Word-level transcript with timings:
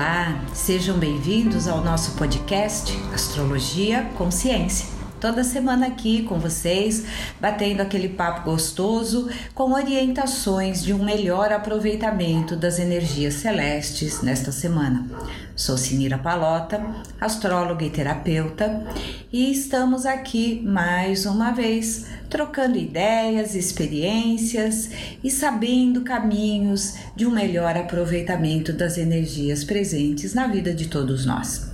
Olá, 0.00 0.46
sejam 0.54 0.98
bem-vindos 0.98 1.68
ao 1.68 1.84
nosso 1.84 2.12
podcast 2.12 2.90
Astrologia 3.12 4.04
Consciência. 4.16 4.99
Toda 5.20 5.44
semana 5.44 5.88
aqui 5.88 6.22
com 6.22 6.38
vocês, 6.38 7.04
batendo 7.38 7.82
aquele 7.82 8.08
papo 8.08 8.50
gostoso 8.50 9.28
com 9.54 9.72
orientações 9.72 10.82
de 10.82 10.94
um 10.94 11.04
melhor 11.04 11.52
aproveitamento 11.52 12.56
das 12.56 12.78
energias 12.78 13.34
celestes 13.34 14.22
nesta 14.22 14.50
semana. 14.50 15.06
Sou 15.54 15.76
Sinira 15.76 16.16
Palota, 16.16 16.82
astróloga 17.20 17.84
e 17.84 17.90
terapeuta, 17.90 18.82
e 19.30 19.52
estamos 19.52 20.06
aqui 20.06 20.62
mais 20.64 21.26
uma 21.26 21.50
vez 21.50 22.06
trocando 22.30 22.78
ideias, 22.78 23.54
experiências 23.54 24.88
e 25.22 25.30
sabendo 25.30 26.00
caminhos 26.00 26.94
de 27.14 27.26
um 27.26 27.30
melhor 27.30 27.76
aproveitamento 27.76 28.72
das 28.72 28.96
energias 28.96 29.64
presentes 29.64 30.32
na 30.32 30.46
vida 30.46 30.72
de 30.72 30.88
todos 30.88 31.26
nós. 31.26 31.68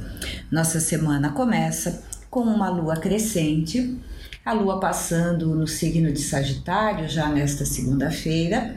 Nossa 0.51 0.80
semana 0.80 1.30
começa 1.30 2.16
com 2.36 2.42
uma 2.42 2.68
lua 2.68 2.96
crescente, 2.96 3.96
a 4.45 4.52
lua 4.52 4.78
passando 4.78 5.54
no 5.54 5.66
signo 5.66 6.12
de 6.12 6.20
Sagitário 6.20 7.09
já 7.09 7.30
nesta 7.30 7.64
segunda-feira. 7.64 8.76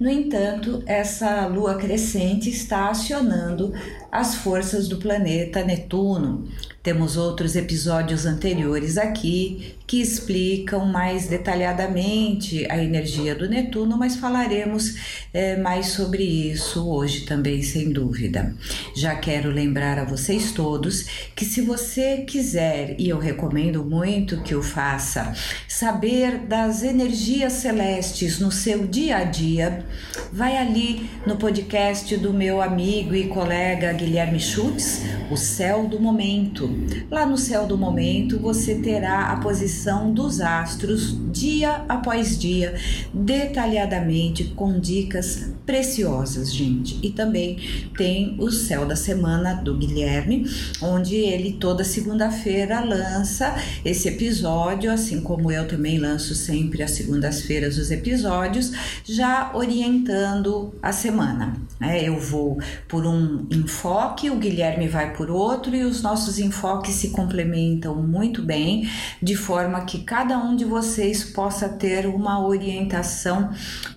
No 0.00 0.08
entanto, 0.08 0.82
essa 0.86 1.46
lua 1.46 1.74
crescente 1.74 2.48
está 2.48 2.88
acionando 2.88 3.74
as 4.10 4.36
forças 4.36 4.88
do 4.88 4.96
planeta 4.96 5.62
Netuno, 5.62 6.48
temos 6.84 7.16
outros 7.16 7.56
episódios 7.56 8.26
anteriores 8.26 8.98
aqui 8.98 9.74
que 9.86 10.02
explicam 10.02 10.84
mais 10.84 11.26
detalhadamente 11.26 12.66
a 12.70 12.76
energia 12.76 13.34
do 13.34 13.48
Netuno, 13.48 13.96
mas 13.96 14.16
falaremos 14.16 14.94
é, 15.32 15.56
mais 15.56 15.88
sobre 15.88 16.22
isso 16.22 16.86
hoje 16.86 17.22
também, 17.22 17.62
sem 17.62 17.90
dúvida. 17.90 18.54
Já 18.94 19.14
quero 19.14 19.50
lembrar 19.50 19.98
a 19.98 20.04
vocês 20.04 20.52
todos 20.52 21.06
que, 21.34 21.46
se 21.46 21.62
você 21.62 22.18
quiser, 22.18 22.96
e 22.98 23.08
eu 23.08 23.18
recomendo 23.18 23.82
muito 23.82 24.42
que 24.42 24.54
o 24.54 24.62
faça, 24.62 25.34
saber 25.66 26.40
das 26.40 26.82
energias 26.82 27.54
celestes 27.54 28.38
no 28.38 28.52
seu 28.52 28.86
dia 28.86 29.18
a 29.18 29.24
dia, 29.24 29.86
vai 30.30 30.56
ali 30.56 31.08
no 31.26 31.36
podcast 31.36 32.14
do 32.18 32.32
meu 32.32 32.60
amigo 32.60 33.14
e 33.14 33.26
colega 33.28 33.92
Guilherme 33.94 34.40
Schultz, 34.40 35.00
O 35.30 35.36
Céu 35.36 35.86
do 35.86 35.98
Momento 35.98 36.73
Lá 37.10 37.24
no 37.24 37.38
céu 37.38 37.66
do 37.66 37.78
momento 37.78 38.38
você 38.38 38.76
terá 38.76 39.32
a 39.32 39.36
posição 39.36 40.12
dos 40.12 40.40
astros 40.40 41.16
dia 41.32 41.84
após 41.88 42.38
dia, 42.38 42.74
detalhadamente 43.12 44.44
com 44.56 44.78
dicas 44.78 45.53
preciosas, 45.66 46.52
gente. 46.52 46.98
E 47.02 47.10
também 47.10 47.58
tem 47.96 48.36
o 48.38 48.50
céu 48.50 48.86
da 48.86 48.96
semana 48.96 49.54
do 49.54 49.76
Guilherme, 49.76 50.46
onde 50.80 51.16
ele 51.16 51.54
toda 51.54 51.82
segunda-feira 51.84 52.80
lança 52.80 53.54
esse 53.84 54.08
episódio, 54.08 54.90
assim 54.90 55.20
como 55.20 55.50
eu 55.50 55.66
também 55.66 55.98
lanço 55.98 56.34
sempre 56.34 56.82
às 56.82 56.92
segundas-feiras 56.92 57.78
os 57.78 57.90
episódios, 57.90 58.72
já 59.04 59.52
orientando 59.54 60.74
a 60.82 60.92
semana. 60.92 61.54
É, 61.80 62.08
eu 62.08 62.18
vou 62.18 62.58
por 62.88 63.06
um 63.06 63.46
enfoque, 63.50 64.30
o 64.30 64.36
Guilherme 64.36 64.88
vai 64.88 65.14
por 65.14 65.30
outro 65.30 65.74
e 65.74 65.84
os 65.84 66.02
nossos 66.02 66.38
enfoques 66.38 66.94
se 66.94 67.10
complementam 67.10 67.96
muito 67.96 68.42
bem, 68.42 68.88
de 69.22 69.34
forma 69.34 69.84
que 69.84 70.02
cada 70.02 70.38
um 70.38 70.54
de 70.54 70.64
vocês 70.64 71.24
possa 71.24 71.68
ter 71.68 72.06
uma 72.06 72.44
orientação 72.46 73.50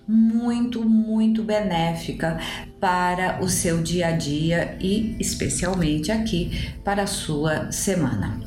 muito, 0.08 0.84
muito 0.84 1.44
benéfica 1.60 2.40
para 2.80 3.44
o 3.44 3.50
seu 3.50 3.82
dia 3.82 4.08
a 4.08 4.12
dia 4.12 4.78
e 4.80 5.16
especialmente 5.20 6.12
aqui 6.12 6.72
para 6.84 7.04
a 7.04 7.08
sua 7.08 7.72
semana. 7.72 8.40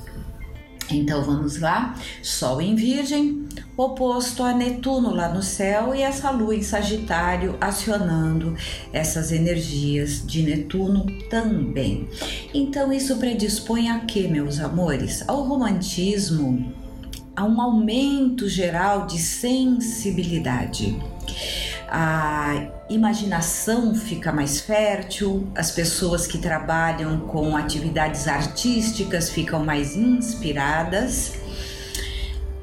Então 0.93 1.23
vamos 1.23 1.61
lá, 1.61 1.95
Sol 2.21 2.61
em 2.61 2.75
Virgem, 2.75 3.47
oposto 3.77 4.43
a 4.43 4.53
Netuno 4.53 5.15
lá 5.15 5.29
no 5.29 5.41
céu 5.43 5.95
e 5.95 6.03
essa 6.03 6.33
lua 6.33 6.55
em 6.55 6.63
Sagitário 6.63 7.57
acionando 7.61 8.57
essas 8.93 9.31
energias 9.31 10.27
de 10.27 10.43
Netuno 10.43 11.07
também. 11.29 12.09
Então 12.53 12.93
isso 12.93 13.19
predispõe 13.19 13.89
a 13.89 14.01
quê, 14.01 14.27
meus 14.27 14.59
amores? 14.59 15.23
Ao 15.29 15.45
romantismo, 15.45 16.75
a 17.37 17.45
um 17.45 17.61
aumento 17.61 18.49
geral 18.49 19.07
de 19.07 19.19
sensibilidade 19.19 20.99
a 21.89 22.80
imaginação 22.91 23.95
fica 23.95 24.33
mais 24.33 24.61
fértil, 24.61 25.47
as 25.55 25.71
pessoas 25.71 26.27
que 26.27 26.39
trabalham 26.39 27.21
com 27.21 27.57
atividades 27.57 28.27
artísticas 28.27 29.31
ficam 29.31 29.65
mais 29.65 29.97
inspiradas 29.97 31.40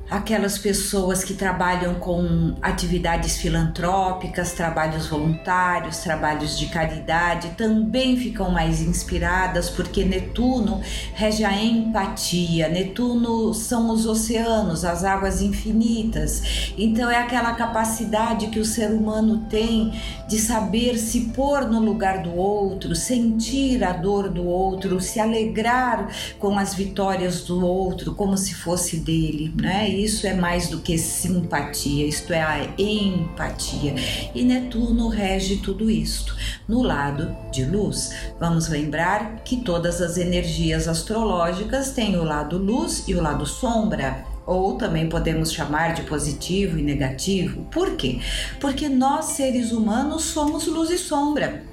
aquelas 0.09 0.57
pessoas 0.57 1.23
que 1.23 1.33
trabalham 1.33 1.95
com 1.95 2.55
atividades 2.61 3.37
filantrópicas, 3.37 4.53
trabalhos 4.53 5.07
voluntários, 5.07 5.97
trabalhos 5.97 6.57
de 6.57 6.67
caridade, 6.67 7.49
também 7.57 8.15
ficam 8.15 8.49
mais 8.49 8.81
inspiradas 8.81 9.69
porque 9.69 10.05
Netuno 10.05 10.81
rege 11.13 11.43
a 11.43 11.53
empatia. 11.61 12.69
Netuno 12.69 13.53
são 13.53 13.91
os 13.91 14.05
oceanos, 14.05 14.85
as 14.85 15.03
águas 15.03 15.41
infinitas. 15.41 16.71
Então 16.77 17.09
é 17.11 17.17
aquela 17.17 17.53
capacidade 17.53 18.47
que 18.47 18.59
o 18.59 18.65
ser 18.65 18.91
humano 18.91 19.45
tem 19.49 19.93
de 20.27 20.39
saber 20.39 20.97
se 20.97 21.31
pôr 21.35 21.67
no 21.67 21.79
lugar 21.79 22.21
do 22.23 22.33
outro, 22.33 22.95
sentir 22.95 23.83
a 23.83 23.91
dor 23.91 24.29
do 24.29 24.45
outro, 24.45 25.01
se 25.01 25.19
alegrar 25.19 26.09
com 26.39 26.57
as 26.57 26.73
vitórias 26.73 27.43
do 27.43 27.65
outro, 27.65 28.15
como 28.15 28.37
se 28.37 28.53
fosse 28.53 28.97
dele, 28.97 29.53
né? 29.55 29.96
Isso 29.97 30.27
é 30.27 30.33
mais 30.33 30.69
do 30.69 30.79
que 30.79 30.97
simpatia, 30.97 32.05
isto 32.05 32.31
é 32.31 32.41
a 32.41 32.63
empatia. 32.77 33.95
E 34.33 34.43
Netuno 34.43 35.07
rege 35.07 35.57
tudo 35.57 35.89
isto. 35.89 36.35
No 36.67 36.81
lado 36.81 37.35
de 37.51 37.65
luz, 37.65 38.13
vamos 38.39 38.67
lembrar 38.69 39.41
que 39.43 39.57
todas 39.57 40.01
as 40.01 40.17
energias 40.17 40.87
astrológicas 40.87 41.91
têm 41.91 42.17
o 42.17 42.23
lado 42.23 42.57
luz 42.57 43.03
e 43.07 43.15
o 43.15 43.21
lado 43.21 43.45
sombra 43.45 44.25
ou 44.45 44.77
também 44.77 45.09
podemos 45.09 45.51
chamar 45.51 45.93
de 45.93 46.03
positivo 46.03 46.79
e 46.79 46.81
negativo. 46.81 47.63
Por 47.65 47.97
quê? 47.97 48.21
Porque 48.61 48.87
nós 48.87 49.25
seres 49.25 49.73
humanos 49.73 50.23
somos 50.23 50.65
luz 50.67 50.89
e 50.89 50.97
sombra. 50.97 51.63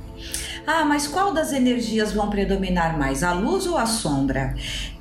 Ah, 0.66 0.84
mas 0.84 1.06
qual 1.06 1.32
das 1.32 1.52
energias 1.52 2.12
vão 2.12 2.28
predominar 2.28 2.98
mais, 2.98 3.22
a 3.22 3.32
luz 3.32 3.66
ou 3.66 3.78
a 3.78 3.86
sombra? 3.86 4.54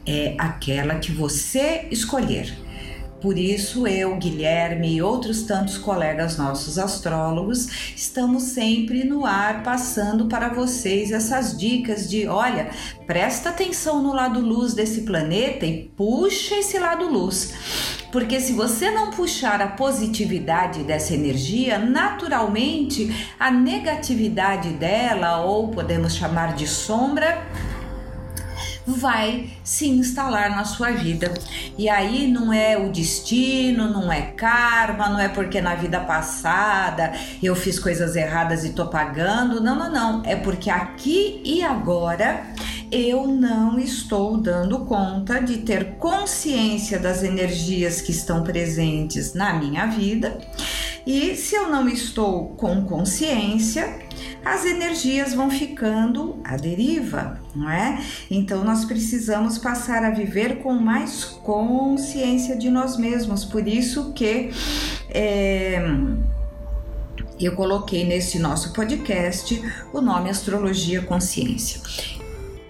É 0.06 0.36
aquela 0.38 0.96
que 0.96 1.12
você 1.12 1.88
escolher. 1.90 2.54
Por 3.24 3.38
isso, 3.38 3.88
eu, 3.88 4.18
Guilherme 4.18 4.96
e 4.96 5.02
outros 5.02 5.44
tantos 5.44 5.78
colegas 5.78 6.38
nossos 6.38 6.78
astrólogos 6.78 7.94
estamos 7.96 8.44
sempre 8.44 9.06
no 9.06 9.26
ar 9.26 9.64
passando 9.64 10.26
para 10.26 10.50
vocês 10.50 11.10
essas 11.10 11.58
dicas 11.58 12.10
de: 12.10 12.28
olha, 12.28 12.72
presta 13.08 13.48
atenção 13.48 14.04
no 14.04 14.12
lado 14.12 14.42
luz 14.42 14.74
desse 14.74 15.04
planeta 15.04 15.66
e 15.66 15.86
puxa 15.96 16.56
esse 16.56 16.78
lado 16.78 17.08
luz. 17.08 17.54
Porque 18.12 18.42
se 18.42 18.52
você 18.52 18.92
não 18.92 19.12
puxar 19.12 19.62
a 19.62 19.68
positividade 19.68 20.84
dessa 20.84 21.14
energia, 21.14 21.80
naturalmente 21.80 23.32
a 23.40 23.50
negatividade 23.50 24.68
dela, 24.72 25.46
ou 25.46 25.70
podemos 25.70 26.14
chamar 26.14 26.56
de 26.56 26.68
sombra, 26.68 27.42
vai 28.86 29.50
se 29.64 29.88
instalar 29.88 30.50
na 30.50 30.66
sua 30.66 30.92
vida. 30.92 31.34
E 31.78 31.90
aí 31.90 32.28
não 32.28 32.52
é 32.52 32.78
o 32.78 32.92
destino, 32.92 33.90
não 33.90 34.12
é 34.12 34.22
karma, 34.22 35.10
não 35.10 35.20
é 35.20 35.30
porque 35.30 35.62
na 35.62 35.76
vida 35.76 36.00
passada 36.00 37.14
eu 37.42 37.56
fiz 37.56 37.80
coisas 37.80 38.16
erradas 38.16 38.64
e 38.64 38.74
tô 38.74 38.88
pagando. 38.88 39.62
Não, 39.62 39.76
não, 39.76 39.92
não. 39.92 40.26
É 40.26 40.36
porque 40.36 40.70
aqui 40.70 41.42
e 41.46 41.64
agora 41.64 42.44
eu 42.92 43.26
não 43.26 43.80
estou 43.80 44.38
dando 44.38 44.86
conta 44.86 45.42
de 45.42 45.58
ter 45.58 45.96
consciência 45.96 47.00
das 47.00 47.24
energias 47.24 48.02
que 48.02 48.12
estão 48.12 48.44
presentes 48.44 49.34
na 49.34 49.54
minha 49.54 49.88
vida. 49.88 50.38
E 51.06 51.36
se 51.36 51.56
eu 51.56 51.70
não 51.70 51.90
estou 51.90 52.50
com 52.50 52.86
consciência, 52.86 54.00
as 54.46 54.66
energias 54.66 55.34
vão 55.34 55.50
ficando 55.50 56.40
à 56.44 56.58
deriva, 56.58 57.40
não 57.56 57.70
é? 57.70 58.04
Então 58.30 58.64
nós 58.64 58.86
precisamos 58.86 59.58
passar 59.58 60.04
a 60.04 60.10
viver 60.10 60.60
com 60.60 60.74
mais 60.74 61.24
consciência 61.24 62.56
de 62.56 62.70
nós 62.70 62.98
mesmos. 62.98 63.46
Por 63.46 63.68
isso 63.68 64.14
que 64.14 64.52
é, 65.10 65.82
eu 67.40 67.56
coloquei 67.56 68.06
nesse 68.06 68.40
nosso 68.40 68.74
podcast 68.74 69.62
o 69.94 70.02
nome 70.02 70.30
Astrologia 70.30 71.02
Consciência 71.02 72.23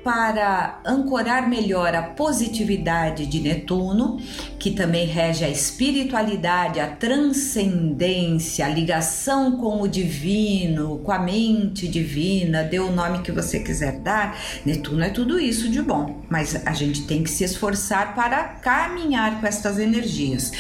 para 0.03 0.81
ancorar 0.85 1.49
melhor 1.49 1.95
a 1.95 2.03
positividade 2.03 3.25
de 3.25 3.39
Netuno, 3.39 4.19
que 4.59 4.71
também 4.71 5.05
rege 5.05 5.45
a 5.45 5.49
espiritualidade, 5.49 6.79
a 6.79 6.87
transcendência, 6.87 8.65
a 8.65 8.69
ligação 8.69 9.57
com 9.57 9.81
o 9.81 9.87
divino, 9.87 10.99
com 10.99 11.11
a 11.11 11.19
mente 11.19 11.87
divina, 11.87 12.63
dê 12.63 12.79
o 12.79 12.91
nome 12.91 13.21
que 13.21 13.31
você 13.31 13.59
quiser 13.59 13.99
dar. 13.99 14.37
Netuno 14.65 15.03
é 15.03 15.09
tudo 15.09 15.39
isso 15.39 15.69
de 15.69 15.81
bom, 15.81 16.21
mas 16.29 16.65
a 16.65 16.73
gente 16.73 17.03
tem 17.05 17.23
que 17.23 17.29
se 17.29 17.43
esforçar 17.43 18.13
para 18.13 18.43
caminhar 18.43 19.39
com 19.39 19.47
estas 19.47 19.79
energias. 19.79 20.51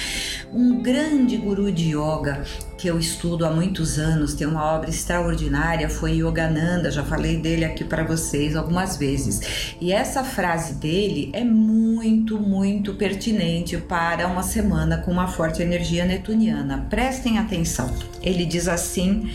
Um 0.55 0.83
grande 0.83 1.35
guru 1.37 1.71
de 1.71 1.95
yoga 1.95 2.45
que 2.77 2.87
eu 2.87 2.99
estudo 2.99 3.43
há 3.43 3.49
muitos 3.49 3.97
anos, 3.97 4.35
tem 4.35 4.45
uma 4.45 4.63
obra 4.63 4.87
extraordinária, 4.87 5.89
foi 5.89 6.17
Yogananda, 6.17 6.91
já 6.91 7.03
falei 7.03 7.37
dele 7.37 7.65
aqui 7.65 7.83
para 7.83 8.03
vocês 8.03 8.55
algumas 8.55 8.95
vezes. 8.95 9.75
E 9.81 9.91
essa 9.91 10.23
frase 10.23 10.75
dele 10.75 11.31
é 11.33 11.43
muito, 11.43 12.39
muito 12.39 12.93
pertinente 12.93 13.77
para 13.77 14.27
uma 14.27 14.43
semana 14.43 14.99
com 14.99 15.11
uma 15.11 15.27
forte 15.27 15.63
energia 15.63 16.05
netuniana. 16.05 16.85
Prestem 16.87 17.39
atenção. 17.39 17.91
Ele 18.21 18.45
diz 18.45 18.67
assim 18.67 19.31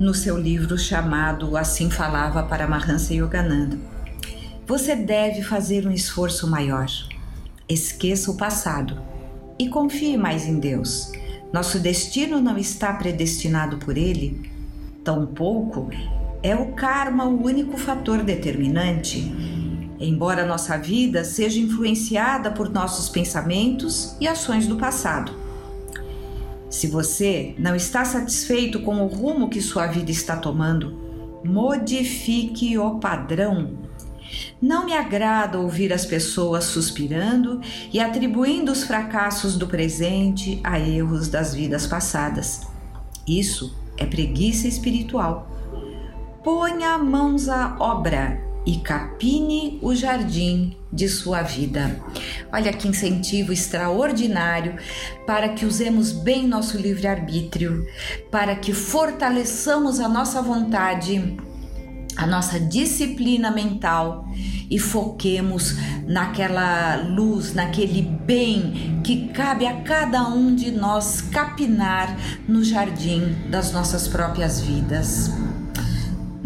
no 0.00 0.12
seu 0.12 0.36
livro 0.36 0.76
chamado 0.76 1.56
Assim 1.56 1.88
Falava 1.88 2.42
para 2.42 2.66
Mahansa 2.66 3.14
Yogananda. 3.14 3.78
Você 4.66 4.96
deve 4.96 5.42
fazer 5.42 5.86
um 5.86 5.92
esforço 5.92 6.48
maior. 6.50 6.88
Esqueça 7.68 8.32
o 8.32 8.36
passado 8.36 9.14
e 9.58 9.68
confie 9.68 10.16
mais 10.16 10.46
em 10.46 10.58
Deus. 10.58 11.12
Nosso 11.52 11.78
destino 11.78 12.40
não 12.40 12.58
está 12.58 12.92
predestinado 12.92 13.78
por 13.78 13.96
Ele, 13.96 14.50
tampouco 15.04 15.88
é 16.42 16.54
o 16.54 16.72
karma 16.72 17.24
o 17.24 17.44
único 17.44 17.76
fator 17.76 18.22
determinante. 18.22 19.32
Embora 19.98 20.46
nossa 20.46 20.76
vida 20.76 21.24
seja 21.24 21.58
influenciada 21.58 22.50
por 22.52 22.70
nossos 22.70 23.08
pensamentos 23.08 24.14
e 24.20 24.28
ações 24.28 24.66
do 24.66 24.76
passado. 24.76 25.32
Se 26.70 26.86
você 26.86 27.54
não 27.58 27.74
está 27.74 28.04
satisfeito 28.04 28.80
com 28.82 29.02
o 29.02 29.06
rumo 29.06 29.48
que 29.48 29.60
sua 29.60 29.86
vida 29.86 30.10
está 30.10 30.36
tomando, 30.36 31.40
modifique 31.44 32.76
o 32.78 32.98
padrão 33.00 33.78
não 34.60 34.84
me 34.86 34.92
agrada 34.92 35.58
ouvir 35.58 35.92
as 35.92 36.04
pessoas 36.04 36.64
suspirando 36.64 37.60
e 37.92 38.00
atribuindo 38.00 38.72
os 38.72 38.84
fracassos 38.84 39.56
do 39.56 39.66
presente 39.66 40.60
a 40.64 40.78
erros 40.78 41.28
das 41.28 41.54
vidas 41.54 41.86
passadas. 41.86 42.66
Isso 43.26 43.76
é 43.96 44.06
preguiça 44.06 44.68
espiritual. 44.68 45.50
Ponha 46.44 46.96
mãos 46.96 47.48
à 47.48 47.76
obra 47.80 48.46
e 48.66 48.78
capine 48.78 49.78
o 49.80 49.94
jardim 49.94 50.76
de 50.92 51.08
sua 51.08 51.42
vida. 51.42 52.00
Olha 52.52 52.72
que 52.72 52.88
incentivo 52.88 53.52
extraordinário 53.52 54.76
para 55.24 55.50
que 55.50 55.64
usemos 55.64 56.10
bem 56.10 56.48
nosso 56.48 56.76
livre-arbítrio, 56.76 57.86
para 58.30 58.56
que 58.56 58.72
fortaleçamos 58.72 60.00
a 60.00 60.08
nossa 60.08 60.42
vontade 60.42 61.36
a 62.16 62.26
nossa 62.26 62.58
disciplina 62.58 63.50
mental 63.50 64.26
e 64.70 64.78
foquemos 64.78 65.76
naquela 66.06 66.96
luz, 67.08 67.54
naquele 67.54 68.02
bem 68.02 69.00
que 69.04 69.28
cabe 69.28 69.66
a 69.66 69.82
cada 69.82 70.26
um 70.28 70.54
de 70.54 70.70
nós 70.70 71.20
capinar 71.20 72.16
no 72.48 72.64
jardim 72.64 73.36
das 73.50 73.72
nossas 73.72 74.08
próprias 74.08 74.60
vidas. 74.60 75.30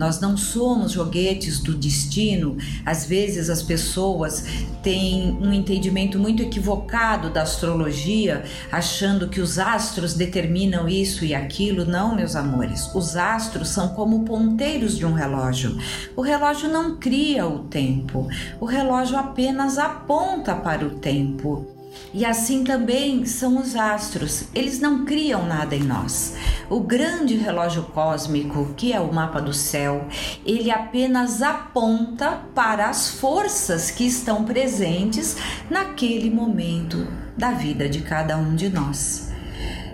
Nós 0.00 0.18
não 0.18 0.34
somos 0.34 0.92
joguetes 0.92 1.60
do 1.60 1.74
destino. 1.74 2.56
Às 2.86 3.04
vezes 3.04 3.50
as 3.50 3.62
pessoas 3.62 4.42
têm 4.82 5.36
um 5.42 5.52
entendimento 5.52 6.18
muito 6.18 6.42
equivocado 6.42 7.28
da 7.28 7.42
astrologia, 7.42 8.42
achando 8.72 9.28
que 9.28 9.42
os 9.42 9.58
astros 9.58 10.14
determinam 10.14 10.88
isso 10.88 11.22
e 11.22 11.34
aquilo. 11.34 11.84
Não, 11.84 12.16
meus 12.16 12.34
amores. 12.34 12.90
Os 12.94 13.14
astros 13.14 13.68
são 13.68 13.90
como 13.90 14.24
ponteiros 14.24 14.96
de 14.96 15.04
um 15.04 15.12
relógio. 15.12 15.76
O 16.16 16.22
relógio 16.22 16.70
não 16.70 16.96
cria 16.96 17.46
o 17.46 17.58
tempo, 17.64 18.26
o 18.58 18.64
relógio 18.64 19.18
apenas 19.18 19.76
aponta 19.76 20.54
para 20.54 20.86
o 20.86 20.92
tempo. 20.92 21.79
E 22.12 22.24
assim 22.24 22.64
também 22.64 23.24
são 23.24 23.58
os 23.58 23.76
astros, 23.76 24.44
eles 24.52 24.80
não 24.80 25.04
criam 25.04 25.46
nada 25.46 25.76
em 25.76 25.82
nós. 25.84 26.34
O 26.68 26.80
grande 26.80 27.36
relógio 27.36 27.84
cósmico, 27.84 28.74
que 28.76 28.92
é 28.92 29.00
o 29.00 29.12
mapa 29.12 29.40
do 29.40 29.54
céu, 29.54 30.06
ele 30.44 30.70
apenas 30.70 31.40
aponta 31.40 32.40
para 32.54 32.88
as 32.88 33.10
forças 33.10 33.90
que 33.90 34.04
estão 34.04 34.44
presentes 34.44 35.36
naquele 35.70 36.30
momento 36.30 37.06
da 37.36 37.52
vida 37.52 37.88
de 37.88 38.00
cada 38.00 38.36
um 38.36 38.56
de 38.56 38.68
nós 38.68 39.29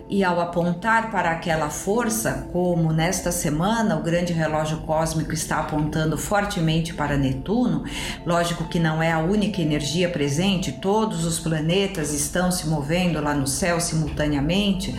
e 0.08 0.22
ao 0.22 0.40
apontar 0.40 1.10
para 1.10 1.30
aquela 1.30 1.68
força, 1.68 2.48
como 2.52 2.92
nesta 2.92 3.32
semana 3.32 3.96
o 3.96 4.02
grande 4.02 4.32
relógio 4.32 4.78
cósmico 4.78 5.32
está 5.32 5.58
apontando 5.58 6.16
fortemente 6.16 6.94
para 6.94 7.16
Netuno, 7.16 7.84
lógico 8.24 8.68
que 8.68 8.78
não 8.78 9.02
é 9.02 9.10
a 9.10 9.18
única 9.18 9.60
energia 9.60 10.08
presente, 10.08 10.72
todos 10.72 11.24
os 11.24 11.40
planetas 11.40 12.12
estão 12.12 12.52
se 12.52 12.68
movendo 12.68 13.20
lá 13.20 13.34
no 13.34 13.46
céu 13.46 13.80
simultaneamente, 13.80 14.94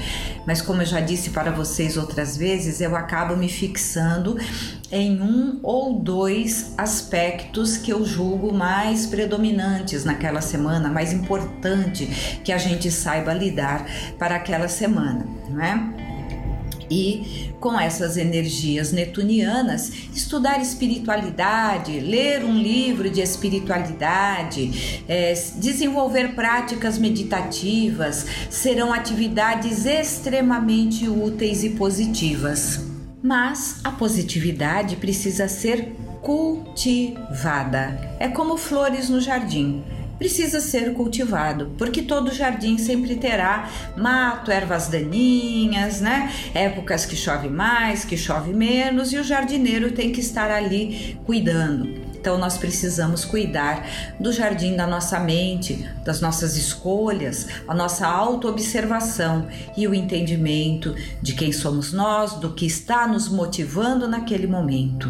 mas 0.46 0.62
como 0.62 0.82
eu 0.82 0.86
já 0.86 1.00
disse 1.00 1.30
para 1.30 1.52
vocês 1.52 1.96
outras 1.96 2.36
vezes, 2.36 2.82
eu 2.82 2.96
acabo 2.96 3.36
me 3.38 3.48
fixando 3.48 4.38
em 4.92 5.22
um 5.22 5.60
ou 5.64 6.00
dois 6.00 6.74
aspectos 6.78 7.78
que 7.78 7.92
eu 7.92 8.06
julgo 8.06 8.54
mais 8.54 9.06
predominantes 9.06 10.06
naquela 10.06 10.42
semana, 10.42 10.90
mais 10.90 11.12
importante 11.12 12.40
que 12.44 12.52
a 12.52 12.58
gente 12.58 12.90
saiba 12.90 13.34
lidar 13.34 13.86
para 14.18 14.36
aquela 14.36 14.68
semana, 14.68 15.28
não 15.50 15.62
é? 15.62 16.08
E 16.90 17.52
com 17.60 17.78
essas 17.78 18.16
energias 18.16 18.94
netunianas, 18.94 19.92
estudar 20.16 20.62
espiritualidade, 20.62 22.00
ler 22.00 22.46
um 22.46 22.58
livro 22.58 23.10
de 23.10 23.20
espiritualidade, 23.20 25.04
é, 25.08 25.34
desenvolver 25.56 26.34
práticas 26.34 26.98
meditativas 26.98 28.26
serão 28.50 28.94
atividades 28.94 29.86
extremamente 29.86 31.10
úteis 31.10 31.64
e 31.64 31.72
positivas. 31.72 32.97
Mas 33.28 33.82
a 33.84 33.92
positividade 33.92 34.96
precisa 34.96 35.50
ser 35.50 35.94
cultivada. 36.22 38.16
É 38.22 38.30
como 38.30 38.56
flores 38.56 39.10
no 39.10 39.20
jardim. 39.20 39.84
Precisa 40.18 40.62
ser 40.62 40.94
cultivado, 40.94 41.76
porque 41.78 42.02
todo 42.02 42.34
jardim 42.34 42.78
sempre 42.78 43.18
terá 43.18 43.70
mato, 43.98 44.50
ervas 44.50 44.88
daninhas, 44.88 46.00
né? 46.00 46.32
Épocas 46.54 47.06
que 47.06 47.18
chove 47.18 47.50
mais, 47.50 48.06
que 48.06 48.16
chove 48.16 48.54
menos, 48.54 49.12
e 49.12 49.18
o 49.18 49.24
jardineiro 49.26 49.92
tem 49.92 50.10
que 50.14 50.22
estar 50.22 50.50
ali 50.50 51.20
cuidando. 51.26 52.07
Então 52.28 52.38
nós 52.38 52.58
precisamos 52.58 53.24
cuidar 53.24 53.88
do 54.20 54.34
jardim 54.34 54.76
da 54.76 54.86
nossa 54.86 55.18
mente, 55.18 55.90
das 56.04 56.20
nossas 56.20 56.58
escolhas, 56.58 57.48
a 57.66 57.74
nossa 57.74 58.06
autoobservação 58.06 59.48
e 59.78 59.88
o 59.88 59.96
entendimento 59.96 60.94
de 61.22 61.32
quem 61.32 61.54
somos 61.54 61.94
nós, 61.94 62.34
do 62.34 62.52
que 62.52 62.66
está 62.66 63.08
nos 63.08 63.30
motivando 63.30 64.10
naquele 64.10 64.46
momento. 64.46 65.10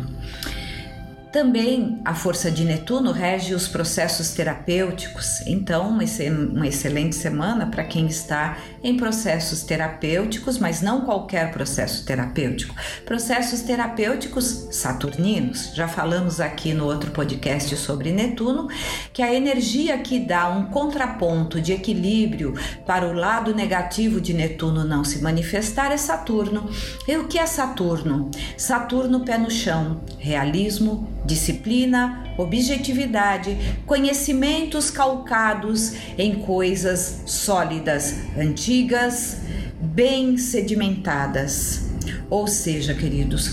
Também 1.32 2.00
a 2.06 2.16
força 2.16 2.50
de 2.50 2.64
Netuno 2.64 3.12
rege 3.12 3.54
os 3.54 3.68
processos 3.68 4.32
terapêuticos, 4.32 5.42
então, 5.46 5.90
uma 5.90 6.68
excelente 6.68 7.16
semana 7.16 7.68
para 7.68 7.84
quem 7.84 8.08
está 8.08 8.58
em 8.82 8.96
processos 8.96 9.62
terapêuticos, 9.64 10.58
mas 10.58 10.82
não 10.82 11.02
qualquer 11.02 11.52
processo 11.52 12.06
terapêutico. 12.06 12.74
Processos 13.06 13.62
terapêuticos 13.62 14.70
saturninos. 14.72 15.72
Já 15.76 15.88
falamos 15.88 16.40
aqui 16.40 16.74
no 16.74 16.86
outro 16.86 17.12
podcast 17.12 17.76
sobre 17.76 18.12
Netuno 18.12 18.68
que 19.12 19.22
a 19.22 19.34
energia 19.34 19.98
que 19.98 20.20
dá 20.20 20.50
um 20.50 20.68
contraponto 20.68 21.60
de 21.60 21.74
equilíbrio 21.74 22.54
para 22.86 23.06
o 23.06 23.14
lado 23.14 23.54
negativo 23.54 24.22
de 24.22 24.34
Netuno 24.34 24.86
não 24.86 25.04
se 25.04 25.22
manifestar 25.22 25.92
é 25.92 25.98
Saturno. 25.98 26.70
E 27.06 27.18
o 27.18 27.28
que 27.28 27.38
é 27.38 27.46
Saturno? 27.46 28.32
Saturno, 28.56 29.26
pé 29.26 29.38
no 29.38 29.52
chão, 29.52 30.02
realismo, 30.18 31.18
disciplina, 31.28 32.34
objetividade, 32.38 33.56
conhecimentos 33.86 34.90
calcados 34.90 35.94
em 36.18 36.36
coisas 36.36 37.22
sólidas, 37.26 38.16
antigas, 38.36 39.42
bem 39.80 40.38
sedimentadas. 40.38 41.90
Ou 42.30 42.48
seja, 42.48 42.94
queridos, 42.94 43.52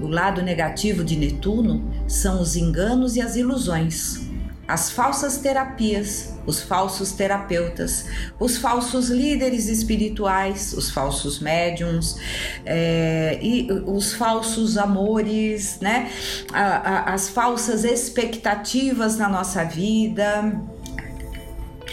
o 0.00 0.06
lado 0.06 0.42
negativo 0.42 1.02
de 1.02 1.16
Netuno 1.16 1.90
são 2.06 2.40
os 2.40 2.54
enganos 2.54 3.16
e 3.16 3.20
as 3.20 3.34
ilusões 3.34 4.29
as 4.70 4.90
falsas 4.90 5.38
terapias, 5.38 6.32
os 6.46 6.62
falsos 6.62 7.10
terapeutas, 7.12 8.06
os 8.38 8.56
falsos 8.56 9.08
líderes 9.08 9.66
espirituais, 9.66 10.72
os 10.72 10.90
falsos 10.90 11.40
médiums, 11.40 12.16
é, 12.64 13.38
e 13.42 13.68
os 13.86 14.12
falsos 14.14 14.78
amores, 14.78 15.80
né? 15.80 16.10
A, 16.52 16.62
a, 16.62 17.14
as 17.14 17.28
falsas 17.28 17.82
expectativas 17.84 19.16
na 19.16 19.28
nossa 19.28 19.64
vida 19.64 20.60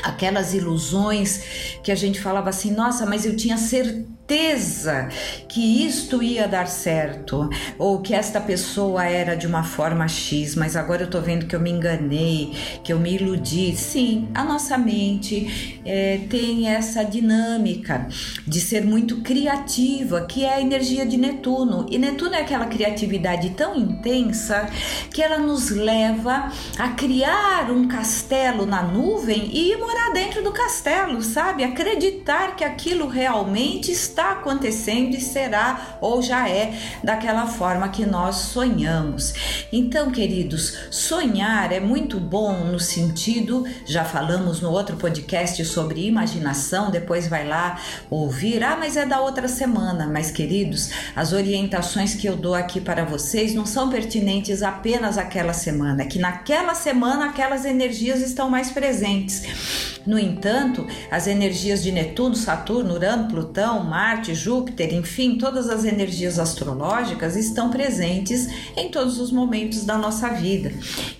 aquelas 0.03 0.53
ilusões 0.53 1.79
que 1.83 1.91
a 1.91 1.95
gente 1.95 2.21
falava 2.21 2.51
assim, 2.51 2.71
nossa, 2.71 3.03
mas 3.05 3.25
eu 3.25 3.35
tinha 3.35 3.57
certeza 3.57 4.16
certeza 4.27 5.07
que 5.47 5.85
isto 5.85 6.21
ia 6.21 6.47
dar 6.47 6.67
certo 6.67 7.49
ou 7.79 8.01
que 8.01 8.13
esta 8.13 8.41
pessoa 8.41 9.05
era 9.05 9.35
de 9.35 9.47
uma 9.47 9.63
forma 9.63 10.05
X, 10.07 10.53
mas 10.55 10.75
agora 10.75 11.03
eu 11.03 11.09
tô 11.09 11.21
vendo 11.21 11.45
que 11.45 11.55
eu 11.55 11.59
me 11.61 11.71
enganei, 11.71 12.51
que 12.83 12.91
eu 12.91 12.99
me 12.99 13.15
iludi. 13.15 13.75
Sim, 13.77 14.27
a 14.33 14.43
nossa 14.43 14.77
mente 14.77 15.79
é, 15.85 16.19
tem 16.29 16.67
essa 16.67 17.03
dinâmica 17.03 18.07
de 18.45 18.59
ser 18.59 18.83
muito 18.83 19.21
criativa, 19.21 20.25
que 20.25 20.43
é 20.43 20.55
a 20.55 20.61
energia 20.61 21.05
de 21.05 21.15
Netuno. 21.15 21.85
E 21.89 21.97
Netuno 21.97 22.35
é 22.35 22.41
aquela 22.41 22.65
criatividade 22.65 23.51
tão 23.51 23.77
intensa 23.77 24.69
que 25.09 25.23
ela 25.23 25.39
nos 25.39 25.69
leva 25.69 26.51
a 26.77 26.89
criar 26.89 27.71
um 27.71 27.87
castelo 27.87 28.65
na 28.65 28.83
nuvem 28.83 29.49
e 29.53 29.71
ir 29.71 29.77
morar 29.77 30.11
dentro 30.11 30.43
do 30.43 30.51
castelo, 30.51 31.21
sabe? 31.21 31.63
Acreditar 31.63 32.57
que 32.57 32.65
aquilo 32.65 33.07
realmente 33.07 33.91
está 33.91 34.16
está 34.17 34.31
acontecendo 34.31 35.15
e 35.15 35.21
será 35.21 35.99
ou 36.01 36.23
já 36.23 36.49
é 36.49 36.73
daquela 37.03 37.45
forma 37.45 37.87
que 37.89 38.03
nós 38.03 38.35
sonhamos. 38.35 39.67
Então, 39.71 40.09
queridos, 40.09 40.75
sonhar 40.89 41.71
é 41.71 41.79
muito 41.79 42.19
bom 42.19 42.63
no 42.63 42.79
sentido, 42.79 43.63
já 43.85 44.03
falamos 44.03 44.59
no 44.59 44.71
outro 44.71 44.97
podcast 44.97 45.63
sobre 45.65 46.07
imaginação, 46.07 46.89
depois 46.89 47.27
vai 47.27 47.47
lá 47.47 47.79
ouvir. 48.09 48.63
Ah, 48.63 48.75
mas 48.75 48.97
é 48.97 49.05
da 49.05 49.21
outra 49.21 49.47
semana. 49.47 50.07
Mas, 50.11 50.31
queridos, 50.31 50.89
as 51.15 51.31
orientações 51.31 52.15
que 52.15 52.25
eu 52.25 52.35
dou 52.35 52.55
aqui 52.55 52.81
para 52.81 53.05
vocês 53.05 53.53
não 53.53 53.67
são 53.67 53.87
pertinentes 53.87 54.63
apenas 54.63 55.19
àquela 55.19 55.53
semana, 55.53 56.01
é 56.01 56.05
que 56.05 56.17
naquela 56.17 56.73
semana 56.73 57.29
aquelas 57.29 57.65
energias 57.65 58.21
estão 58.21 58.49
mais 58.49 58.71
presentes. 58.71 59.97
No 60.07 60.17
entanto, 60.17 60.87
as 61.11 61.27
energias 61.27 61.83
de 61.83 61.91
Netuno, 61.91 62.33
Saturno, 62.33 62.93
Urano, 62.93 63.27
Plutão, 63.27 63.83
Marte, 64.07 64.33
Júpiter, 64.33 64.93
enfim, 64.93 65.37
todas 65.37 65.69
as 65.69 65.83
energias 65.83 66.39
astrológicas 66.39 67.35
estão 67.35 67.69
presentes 67.69 68.47
em 68.77 68.87
todos 68.87 69.19
os 69.19 69.33
momentos 69.33 69.83
da 69.83 69.97
nossa 69.97 70.29
vida. 70.29 70.71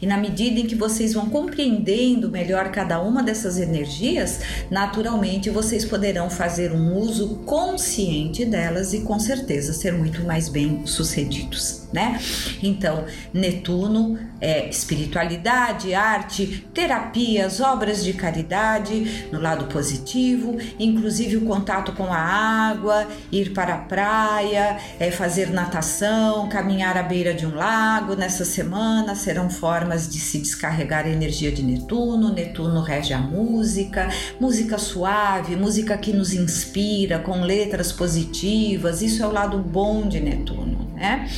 E 0.02 0.08
na 0.08 0.16
medida 0.16 0.62
em 0.62 0.66
que 0.66 0.74
vocês 0.74 1.14
vão 1.14 1.30
compreendendo 1.30 2.32
melhor 2.32 2.72
cada 2.72 3.02
uma 3.02 3.22
dessas 3.22 3.58
energias, 3.60 4.40
naturalmente 4.72 5.50
vocês 5.50 5.84
poderão 5.84 6.30
fazer 6.30 6.72
um 6.72 6.96
uso 6.96 7.40
consciente 7.46 8.46
delas 8.46 8.94
e 8.94 9.02
com 9.02 9.20
certeza 9.20 9.74
ser 9.74 9.92
muito 9.92 10.24
mais 10.24 10.48
bem 10.48 10.88
sucedidos 10.88 11.87
né? 11.92 12.20
Então, 12.62 13.06
Netuno 13.34 14.20
é 14.40 14.70
espiritualidade, 14.70 15.94
arte, 15.94 16.68
terapias, 16.74 17.60
obras 17.60 18.04
de 18.04 18.14
caridade 18.14 19.28
no 19.32 19.40
lado 19.40 19.66
positivo, 19.66 20.58
inclusive 20.80 21.38
o 21.38 21.46
contato 21.46 21.94
com 21.94 22.12
a 22.12 22.18
água, 22.18 23.08
ir 23.32 23.54
para 23.54 23.76
a 23.76 23.78
praia, 23.78 24.78
é 25.00 25.10
fazer 25.12 25.50
natação, 25.50 26.50
caminhar 26.50 26.98
à 26.98 27.04
beira 27.04 27.34
de 27.34 27.46
um 27.46 27.56
lago. 27.56 28.16
Nessa 28.16 28.46
semana 28.46 29.16
serão 29.16 29.50
formas 29.50 30.10
de 30.10 30.20
se 30.20 30.40
descarregar 30.40 31.06
a 31.06 31.10
energia 31.10 31.52
de 31.52 31.64
Netuno. 31.64 32.34
Netuno 32.34 32.82
rege 32.82 33.14
a 33.14 33.20
música, 33.20 34.10
música 34.40 34.78
suave, 34.78 35.56
música 35.56 35.98
que 35.98 36.14
nos 36.14 36.34
inspira, 36.34 37.20
com 37.20 37.42
letras 37.42 37.92
positivas. 37.92 39.02
Isso 39.02 39.24
é 39.24 39.28
o 39.28 39.32
lado 39.32 39.58
bom 39.58 40.08
de 40.08 40.20
Netuno, 40.20 40.87
né? 40.98 41.30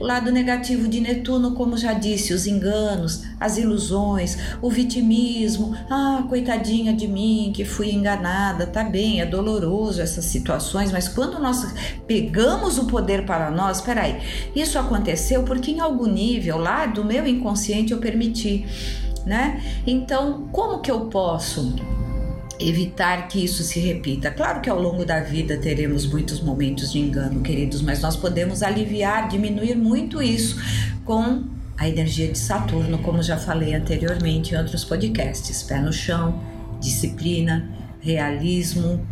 O 0.00 0.04
lado 0.04 0.32
negativo 0.32 0.88
de 0.88 1.00
Netuno, 1.00 1.54
como 1.54 1.76
já 1.76 1.92
disse, 1.92 2.34
os 2.34 2.46
enganos, 2.46 3.22
as 3.38 3.56
ilusões, 3.56 4.36
o 4.60 4.68
vitimismo. 4.68 5.74
Ah, 5.88 6.24
coitadinha 6.28 6.92
de 6.92 7.06
mim 7.06 7.52
que 7.54 7.64
fui 7.64 7.92
enganada. 7.92 8.66
Tá 8.66 8.82
bem, 8.82 9.20
é 9.20 9.26
doloroso 9.26 10.02
essas 10.02 10.24
situações, 10.24 10.90
mas 10.90 11.08
quando 11.08 11.38
nós 11.38 11.64
pegamos 12.08 12.76
o 12.76 12.86
poder 12.86 13.24
para 13.24 13.50
nós, 13.50 13.80
peraí, 13.80 14.20
isso 14.54 14.78
aconteceu 14.78 15.44
porque 15.44 15.70
em 15.70 15.80
algum 15.80 16.06
nível 16.06 16.58
lá 16.58 16.84
do 16.86 17.04
meu 17.04 17.24
inconsciente 17.26 17.92
eu 17.92 17.98
permiti, 17.98 18.66
né? 19.24 19.62
Então, 19.86 20.48
como 20.50 20.80
que 20.80 20.90
eu 20.90 21.06
posso? 21.06 22.03
Evitar 22.68 23.28
que 23.28 23.44
isso 23.44 23.62
se 23.62 23.80
repita. 23.80 24.30
Claro 24.30 24.60
que 24.60 24.70
ao 24.70 24.80
longo 24.80 25.04
da 25.04 25.20
vida 25.20 25.56
teremos 25.56 26.06
muitos 26.06 26.40
momentos 26.40 26.92
de 26.92 26.98
engano, 26.98 27.40
queridos, 27.40 27.82
mas 27.82 28.00
nós 28.00 28.16
podemos 28.16 28.62
aliviar, 28.62 29.28
diminuir 29.28 29.74
muito 29.74 30.22
isso 30.22 30.56
com 31.04 31.44
a 31.76 31.88
energia 31.88 32.28
de 32.30 32.38
Saturno, 32.38 32.98
como 32.98 33.22
já 33.22 33.36
falei 33.36 33.74
anteriormente 33.74 34.54
em 34.54 34.58
outros 34.58 34.84
podcasts: 34.84 35.62
pé 35.62 35.80
no 35.80 35.92
chão, 35.92 36.40
disciplina, 36.80 37.68
realismo, 38.00 39.04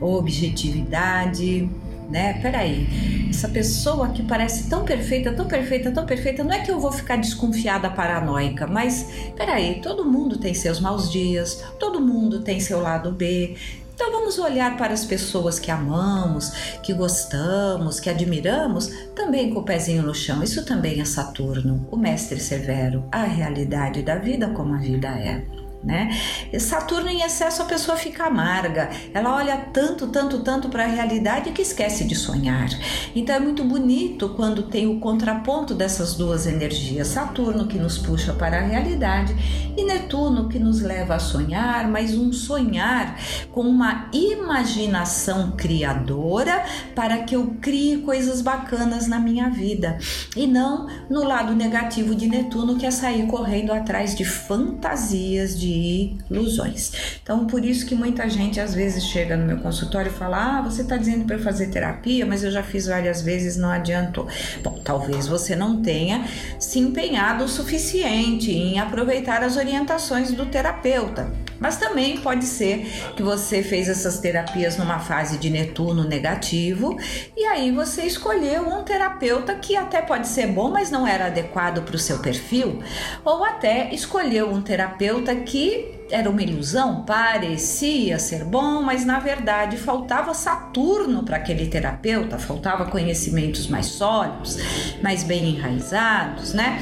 objetividade, 0.00 1.68
né? 2.10 2.40
Peraí, 2.40 3.28
essa 3.30 3.48
pessoa 3.48 4.08
que 4.08 4.22
parece 4.22 4.68
tão 4.68 4.84
perfeita, 4.84 5.32
tão 5.32 5.46
perfeita, 5.46 5.90
tão 5.90 6.04
perfeita, 6.04 6.44
não 6.44 6.52
é 6.52 6.60
que 6.60 6.70
eu 6.70 6.80
vou 6.80 6.92
ficar 6.92 7.16
desconfiada, 7.16 7.88
paranoica, 7.88 8.66
mas 8.66 9.06
peraí, 9.36 9.80
todo 9.80 10.04
mundo 10.04 10.38
tem 10.38 10.52
seus 10.52 10.80
maus 10.80 11.10
dias, 11.10 11.64
todo 11.78 12.00
mundo 12.00 12.40
tem 12.40 12.60
seu 12.60 12.80
lado 12.80 13.12
B. 13.12 13.56
Então 13.94 14.12
vamos 14.12 14.38
olhar 14.38 14.78
para 14.78 14.94
as 14.94 15.04
pessoas 15.04 15.58
que 15.58 15.70
amamos, 15.70 16.50
que 16.82 16.94
gostamos, 16.94 18.00
que 18.00 18.08
admiramos, 18.08 18.88
também 19.14 19.52
com 19.52 19.60
o 19.60 19.64
pezinho 19.64 20.02
no 20.02 20.14
chão. 20.14 20.42
Isso 20.42 20.64
também 20.64 21.02
é 21.02 21.04
Saturno, 21.04 21.86
o 21.90 21.96
mestre 21.98 22.40
severo, 22.40 23.04
a 23.12 23.24
realidade 23.24 24.02
da 24.02 24.16
vida 24.16 24.48
como 24.48 24.74
a 24.74 24.78
vida 24.78 25.08
é 25.08 25.59
né? 25.82 26.10
Saturno 26.58 27.08
em 27.08 27.22
excesso 27.22 27.62
a 27.62 27.64
pessoa 27.64 27.96
fica 27.96 28.24
amarga, 28.24 28.90
ela 29.14 29.34
olha 29.34 29.56
tanto, 29.72 30.08
tanto, 30.08 30.40
tanto 30.40 30.68
para 30.68 30.84
a 30.84 30.86
realidade 30.86 31.52
que 31.52 31.62
esquece 31.62 32.04
de 32.04 32.14
sonhar. 32.14 32.68
Então 33.14 33.34
é 33.34 33.40
muito 33.40 33.64
bonito 33.64 34.30
quando 34.30 34.64
tem 34.64 34.86
o 34.86 35.00
contraponto 35.00 35.74
dessas 35.74 36.14
duas 36.14 36.46
energias, 36.46 37.08
Saturno 37.08 37.66
que 37.66 37.78
nos 37.78 37.96
puxa 37.96 38.34
para 38.34 38.58
a 38.58 38.62
realidade 38.62 39.34
e 39.76 39.84
Netuno 39.84 40.48
que 40.48 40.58
nos 40.58 40.82
leva 40.82 41.14
a 41.14 41.18
sonhar, 41.18 41.88
mas 41.88 42.14
um 42.14 42.32
sonhar 42.32 43.18
com 43.50 43.62
uma 43.62 44.08
imaginação 44.12 45.52
criadora 45.52 46.62
para 46.94 47.18
que 47.18 47.34
eu 47.34 47.56
crie 47.60 47.98
coisas 47.98 48.42
bacanas 48.42 49.06
na 49.06 49.18
minha 49.18 49.48
vida 49.48 49.98
e 50.36 50.46
não 50.46 50.86
no 51.08 51.24
lado 51.24 51.54
negativo 51.54 52.14
de 52.14 52.28
Netuno 52.28 52.76
que 52.76 52.84
é 52.84 52.90
sair 52.90 53.26
correndo 53.26 53.72
atrás 53.72 54.14
de 54.14 54.24
fantasias 54.24 55.58
de 55.58 55.69
de 55.70 56.16
ilusões. 56.30 56.92
Então, 57.22 57.46
por 57.46 57.64
isso 57.64 57.86
que 57.86 57.94
muita 57.94 58.28
gente 58.28 58.58
às 58.58 58.74
vezes 58.74 59.04
chega 59.04 59.36
no 59.36 59.46
meu 59.46 59.58
consultório 59.58 60.10
e 60.10 60.14
fala: 60.14 60.58
Ah, 60.58 60.62
você 60.62 60.82
está 60.82 60.96
dizendo 60.96 61.24
para 61.24 61.36
eu 61.36 61.42
fazer 61.42 61.68
terapia, 61.68 62.26
mas 62.26 62.42
eu 62.42 62.50
já 62.50 62.62
fiz 62.62 62.86
várias 62.86 63.22
vezes, 63.22 63.56
não 63.56 63.70
adiantou. 63.70 64.26
Bom, 64.62 64.80
talvez 64.82 65.26
você 65.26 65.54
não 65.54 65.82
tenha 65.82 66.26
se 66.58 66.78
empenhado 66.78 67.44
o 67.44 67.48
suficiente 67.48 68.50
em 68.50 68.78
aproveitar 68.78 69.42
as 69.42 69.56
orientações 69.56 70.32
do 70.32 70.46
terapeuta. 70.46 71.30
Mas 71.60 71.76
também 71.76 72.16
pode 72.18 72.46
ser 72.46 72.86
que 73.14 73.22
você 73.22 73.62
fez 73.62 73.88
essas 73.88 74.18
terapias 74.18 74.78
numa 74.78 74.98
fase 74.98 75.36
de 75.38 75.50
Netuno 75.50 76.04
negativo 76.04 76.98
e 77.36 77.44
aí 77.44 77.70
você 77.70 78.02
escolheu 78.02 78.66
um 78.66 78.82
terapeuta 78.82 79.54
que 79.54 79.76
até 79.76 80.00
pode 80.00 80.26
ser 80.26 80.46
bom, 80.48 80.70
mas 80.70 80.90
não 80.90 81.06
era 81.06 81.26
adequado 81.26 81.82
para 81.82 81.96
o 81.96 81.98
seu 81.98 82.18
perfil, 82.18 82.82
ou 83.24 83.44
até 83.44 83.92
escolheu 83.94 84.50
um 84.50 84.62
terapeuta 84.62 85.34
que 85.36 86.00
era 86.10 86.28
uma 86.28 86.42
ilusão, 86.42 87.04
parecia 87.04 88.18
ser 88.18 88.44
bom, 88.44 88.82
mas 88.82 89.04
na 89.04 89.20
verdade 89.20 89.76
faltava 89.76 90.34
Saturno 90.34 91.22
para 91.22 91.36
aquele 91.36 91.66
terapeuta, 91.66 92.38
faltava 92.38 92.86
conhecimentos 92.86 93.68
mais 93.68 93.86
sólidos, 93.86 94.58
mais 95.02 95.22
bem 95.22 95.50
enraizados, 95.50 96.52
né? 96.52 96.80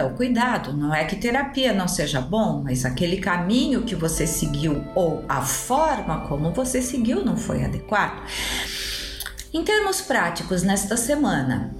Então, 0.00 0.14
cuidado, 0.14 0.72
não 0.72 0.94
é 0.94 1.04
que 1.04 1.14
terapia 1.14 1.74
não 1.74 1.86
seja 1.86 2.22
bom, 2.22 2.62
mas 2.64 2.86
aquele 2.86 3.18
caminho 3.18 3.82
que 3.82 3.94
você 3.94 4.26
seguiu 4.26 4.82
ou 4.94 5.22
a 5.28 5.42
forma 5.42 6.26
como 6.26 6.54
você 6.54 6.80
seguiu 6.80 7.22
não 7.22 7.36
foi 7.36 7.62
adequado. 7.62 8.22
Em 9.52 9.62
termos 9.62 10.00
práticos, 10.00 10.62
nesta 10.62 10.96
semana, 10.96 11.74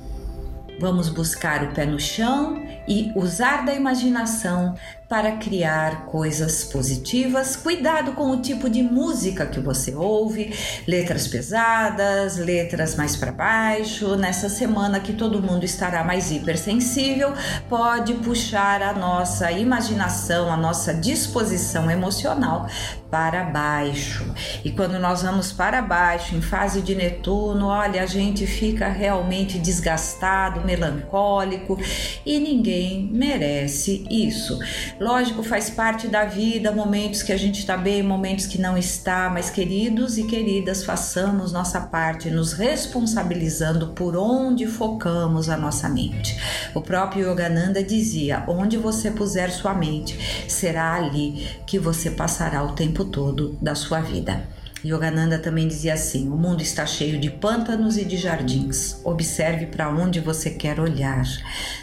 vamos 0.78 1.08
buscar 1.08 1.64
o 1.64 1.72
pé 1.72 1.86
no 1.86 1.98
chão 1.98 2.62
e 2.86 3.10
usar 3.16 3.64
da 3.64 3.72
imaginação 3.72 4.74
para 5.10 5.32
criar 5.32 6.06
coisas 6.06 6.62
positivas. 6.62 7.56
Cuidado 7.56 8.12
com 8.12 8.30
o 8.30 8.40
tipo 8.40 8.70
de 8.70 8.80
música 8.80 9.44
que 9.44 9.58
você 9.58 9.92
ouve, 9.92 10.54
letras 10.86 11.26
pesadas, 11.26 12.36
letras 12.36 12.94
mais 12.94 13.16
para 13.16 13.32
baixo. 13.32 14.14
Nessa 14.14 14.48
semana 14.48 15.00
que 15.00 15.12
todo 15.12 15.42
mundo 15.42 15.64
estará 15.64 16.04
mais 16.04 16.30
hipersensível, 16.30 17.34
pode 17.68 18.14
puxar 18.14 18.82
a 18.82 18.92
nossa 18.92 19.50
imaginação, 19.50 20.48
a 20.48 20.56
nossa 20.56 20.94
disposição 20.94 21.90
emocional 21.90 22.68
para 23.10 23.44
baixo. 23.44 24.24
E 24.64 24.70
quando 24.70 24.98
nós 24.98 25.22
vamos 25.22 25.52
para 25.52 25.82
baixo, 25.82 26.36
em 26.36 26.40
fase 26.40 26.80
de 26.80 26.94
Netuno, 26.94 27.66
olha, 27.66 28.02
a 28.02 28.06
gente 28.06 28.46
fica 28.46 28.88
realmente 28.88 29.58
desgastado, 29.58 30.64
melancólico 30.64 31.78
e 32.24 32.38
ninguém 32.38 33.08
merece 33.12 34.06
isso. 34.08 34.58
Lógico, 35.00 35.42
faz 35.42 35.68
parte 35.68 36.06
da 36.06 36.24
vida, 36.24 36.70
momentos 36.70 37.22
que 37.22 37.32
a 37.32 37.36
gente 37.36 37.58
está 37.58 37.76
bem, 37.76 38.02
momentos 38.02 38.46
que 38.46 38.60
não 38.60 38.78
está, 38.78 39.28
mas 39.28 39.50
queridos 39.50 40.16
e 40.16 40.24
queridas, 40.24 40.84
façamos 40.84 41.52
nossa 41.52 41.80
parte, 41.80 42.30
nos 42.30 42.52
responsabilizando 42.52 43.88
por 43.88 44.16
onde 44.16 44.66
focamos 44.66 45.48
a 45.48 45.56
nossa 45.56 45.88
mente. 45.88 46.38
O 46.74 46.80
próprio 46.80 47.28
Yogananda 47.28 47.82
dizia: 47.82 48.44
onde 48.46 48.76
você 48.76 49.10
puser 49.10 49.50
sua 49.50 49.74
mente, 49.74 50.18
será 50.48 50.94
ali 50.94 51.48
que 51.66 51.78
você 51.78 52.10
passará 52.10 52.62
o 52.62 52.72
tempo 52.72 52.99
todo 53.04 53.56
da 53.60 53.74
sua 53.74 54.00
vida. 54.00 54.48
Yogananda 54.84 55.38
também 55.38 55.68
dizia 55.68 55.94
assim: 55.94 56.28
o 56.28 56.36
mundo 56.36 56.62
está 56.62 56.86
cheio 56.86 57.20
de 57.20 57.30
pântanos 57.30 57.96
e 57.96 58.04
de 58.04 58.16
jardins. 58.16 59.00
Observe 59.04 59.66
para 59.66 59.90
onde 59.90 60.20
você 60.20 60.50
quer 60.50 60.80
olhar. 60.80 61.24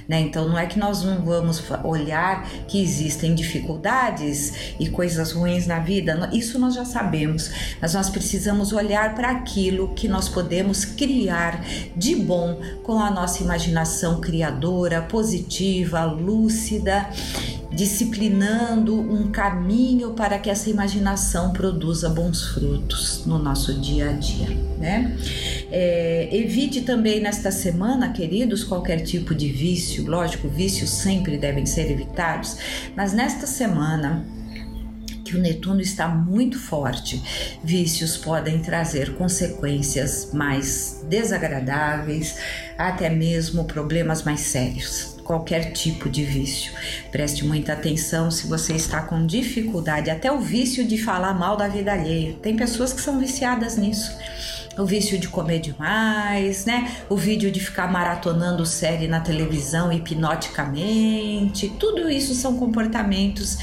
Né? 0.08 0.22
Então, 0.22 0.48
não 0.48 0.58
é 0.58 0.66
que 0.66 0.80
nós 0.80 1.04
não 1.04 1.24
vamos 1.24 1.62
olhar 1.84 2.48
que 2.68 2.82
existem 2.82 3.36
dificuldades 3.36 4.74
e 4.80 4.90
coisas 4.90 5.32
ruins 5.32 5.68
na 5.68 5.80
vida, 5.80 6.30
isso 6.32 6.58
nós 6.58 6.74
já 6.74 6.86
sabemos, 6.86 7.52
mas 7.82 7.94
nós 7.94 8.10
precisamos 8.10 8.72
olhar 8.72 9.16
para 9.16 9.32
aquilo 9.32 9.90
que 9.90 10.08
nós 10.08 10.30
podemos 10.30 10.86
criar 10.86 11.62
de 11.96 12.16
bom 12.16 12.60
com 12.84 13.00
a 13.00 13.12
nossa 13.12 13.44
imaginação 13.44 14.22
criadora, 14.22 15.02
positiva, 15.02 16.06
lúcida 16.06 17.10
disciplinando 17.78 19.00
um 19.00 19.32
caminho 19.32 20.14
para 20.14 20.40
que 20.40 20.50
essa 20.50 20.68
imaginação 20.68 21.54
produza 21.54 22.10
bons 22.10 22.42
frutos 22.48 23.24
no 23.24 23.38
nosso 23.38 23.72
dia 23.80 24.10
a 24.10 24.14
dia, 24.14 24.50
né? 24.80 25.16
É, 25.72 26.28
evite 26.32 26.82
também 26.82 27.22
nesta 27.22 27.52
semana, 27.52 28.12
queridos, 28.12 28.64
qualquer 28.64 29.02
tipo 29.02 29.36
de 29.36 29.50
vício. 29.52 30.08
Lógico, 30.08 30.50
vícios 30.50 30.90
sempre 30.90 31.38
devem 31.38 31.68
ser 31.68 31.92
evitados, 31.92 32.58
mas 32.96 33.14
nesta 33.14 33.46
semana 33.46 34.26
que 35.24 35.36
o 35.36 35.40
Netuno 35.40 35.82
está 35.82 36.08
muito 36.08 36.58
forte, 36.58 37.22
vícios 37.64 38.18
podem 38.18 38.60
trazer 38.60 39.14
consequências 39.16 40.32
mais 40.34 41.06
desagradáveis, 41.08 42.38
até 42.76 43.08
mesmo 43.08 43.66
problemas 43.66 44.24
mais 44.24 44.40
sérios 44.40 45.17
qualquer 45.28 45.74
tipo 45.74 46.10
de 46.10 46.24
vício. 46.24 46.72
Preste 47.12 47.46
muita 47.46 47.74
atenção 47.74 48.32
se 48.32 48.48
você 48.48 48.74
está 48.74 49.02
com 49.02 49.28
dificuldade, 49.28 50.10
até 50.10 50.32
o 50.32 50.40
vício 50.40 50.88
de 50.88 50.98
falar 50.98 51.34
mal 51.34 51.58
da 51.58 51.68
vida 51.68 51.92
alheia. 51.92 52.38
Tem 52.42 52.56
pessoas 52.56 52.94
que 52.94 53.02
são 53.02 53.20
viciadas 53.20 53.76
nisso 53.76 54.18
o 54.78 54.86
vício 54.86 55.18
de 55.18 55.28
comer 55.28 55.60
demais, 55.60 56.66
né? 56.66 56.92
O 57.10 57.16
vídeo 57.16 57.52
de 57.52 57.60
ficar 57.60 57.92
maratonando 57.92 58.66
série 58.66 59.08
na 59.08 59.20
televisão 59.20 59.92
hipnoticamente. 59.92 61.70
Tudo 61.80 62.10
isso 62.10 62.34
são 62.34 62.58
comportamentos 62.58 63.58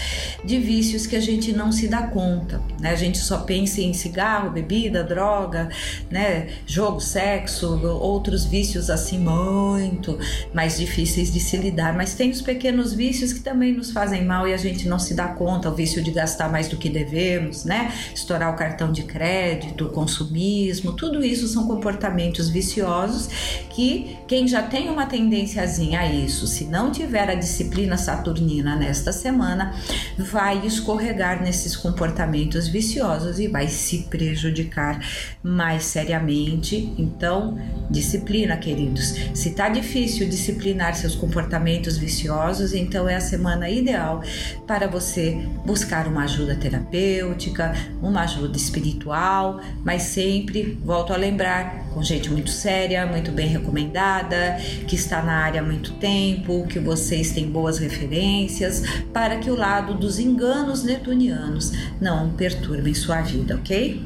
de 0.44 0.58
vícios 0.58 1.06
que 1.06 1.16
a 1.16 1.20
gente 1.20 1.52
não 1.52 1.70
se 1.70 1.88
dá 1.88 2.08
conta, 2.08 2.60
né? 2.80 2.90
A 2.90 2.96
gente 2.96 3.18
só 3.18 3.38
pensa 3.38 3.80
em 3.80 3.92
cigarro, 3.92 4.50
bebida, 4.50 5.04
droga, 5.04 5.68
né? 6.10 6.48
Jogo, 6.66 7.00
sexo, 7.00 7.80
outros 8.00 8.44
vícios 8.44 8.90
assim 8.90 9.18
muito 9.18 10.18
mais 10.52 10.78
difíceis 10.78 11.32
de 11.32 11.40
se 11.40 11.56
lidar, 11.56 11.94
mas 11.94 12.14
tem 12.14 12.30
os 12.30 12.42
pequenos 12.42 12.92
vícios 12.92 13.32
que 13.32 13.40
também 13.40 13.72
nos 13.72 13.90
fazem 13.92 14.24
mal 14.24 14.48
e 14.48 14.52
a 14.52 14.56
gente 14.56 14.88
não 14.88 14.98
se 14.98 15.14
dá 15.14 15.28
conta, 15.28 15.70
o 15.70 15.74
vício 15.74 16.02
de 16.02 16.10
gastar 16.10 16.50
mais 16.50 16.68
do 16.68 16.76
que 16.76 16.88
devemos, 16.88 17.64
né? 17.64 17.92
Estourar 18.14 18.52
o 18.52 18.56
cartão 18.56 18.90
de 18.90 19.04
crédito, 19.04 19.88
consumismo, 19.90 20.92
tudo 20.92 21.03
isso 21.24 21.48
são 21.48 21.66
comportamentos 21.66 22.48
viciosos 22.48 23.28
que 23.70 24.16
quem 24.28 24.46
já 24.46 24.62
tem 24.62 24.88
uma 24.88 25.06
tendênciazinha 25.06 26.00
a 26.00 26.06
isso, 26.06 26.46
se 26.46 26.64
não 26.64 26.90
tiver 26.90 27.28
a 27.28 27.34
disciplina 27.34 27.96
saturnina 27.96 28.76
nesta 28.76 29.12
semana, 29.12 29.74
vai 30.16 30.64
escorregar 30.64 31.42
nesses 31.42 31.76
comportamentos 31.76 32.68
viciosos 32.68 33.38
e 33.38 33.48
vai 33.48 33.68
se 33.68 34.04
prejudicar 34.10 35.00
mais 35.42 35.84
seriamente. 35.84 36.94
Então, 36.96 37.58
disciplina, 37.90 38.56
queridos. 38.56 39.14
Se 39.34 39.50
tá 39.50 39.68
difícil 39.68 40.28
disciplinar 40.28 40.94
seus 40.94 41.14
comportamentos 41.14 41.96
viciosos, 41.96 42.72
então 42.72 43.08
é 43.08 43.16
a 43.16 43.20
semana 43.20 43.68
ideal 43.68 44.22
para 44.66 44.86
você 44.86 45.38
buscar 45.66 46.06
uma 46.06 46.24
ajuda 46.24 46.54
terapêutica, 46.54 47.74
uma 48.00 48.22
ajuda 48.22 48.56
espiritual, 48.56 49.60
mas 49.84 50.02
sempre 50.02 50.78
volto 50.94 51.12
a 51.12 51.16
lembrar, 51.16 51.88
com 51.92 52.00
gente 52.04 52.30
muito 52.30 52.50
séria, 52.50 53.04
muito 53.04 53.32
bem 53.32 53.48
recomendada, 53.48 54.56
que 54.86 54.94
está 54.94 55.20
na 55.24 55.38
área 55.38 55.60
há 55.60 55.64
muito 55.64 55.94
tempo, 55.94 56.64
que 56.68 56.78
vocês 56.78 57.32
têm 57.32 57.50
boas 57.50 57.78
referências, 57.78 58.80
para 59.12 59.38
que 59.38 59.50
o 59.50 59.56
lado 59.56 59.94
dos 59.94 60.20
enganos 60.20 60.84
netunianos 60.84 61.72
não 62.00 62.30
perturbem 62.30 62.94
sua 62.94 63.22
vida, 63.22 63.56
ok? 63.56 64.00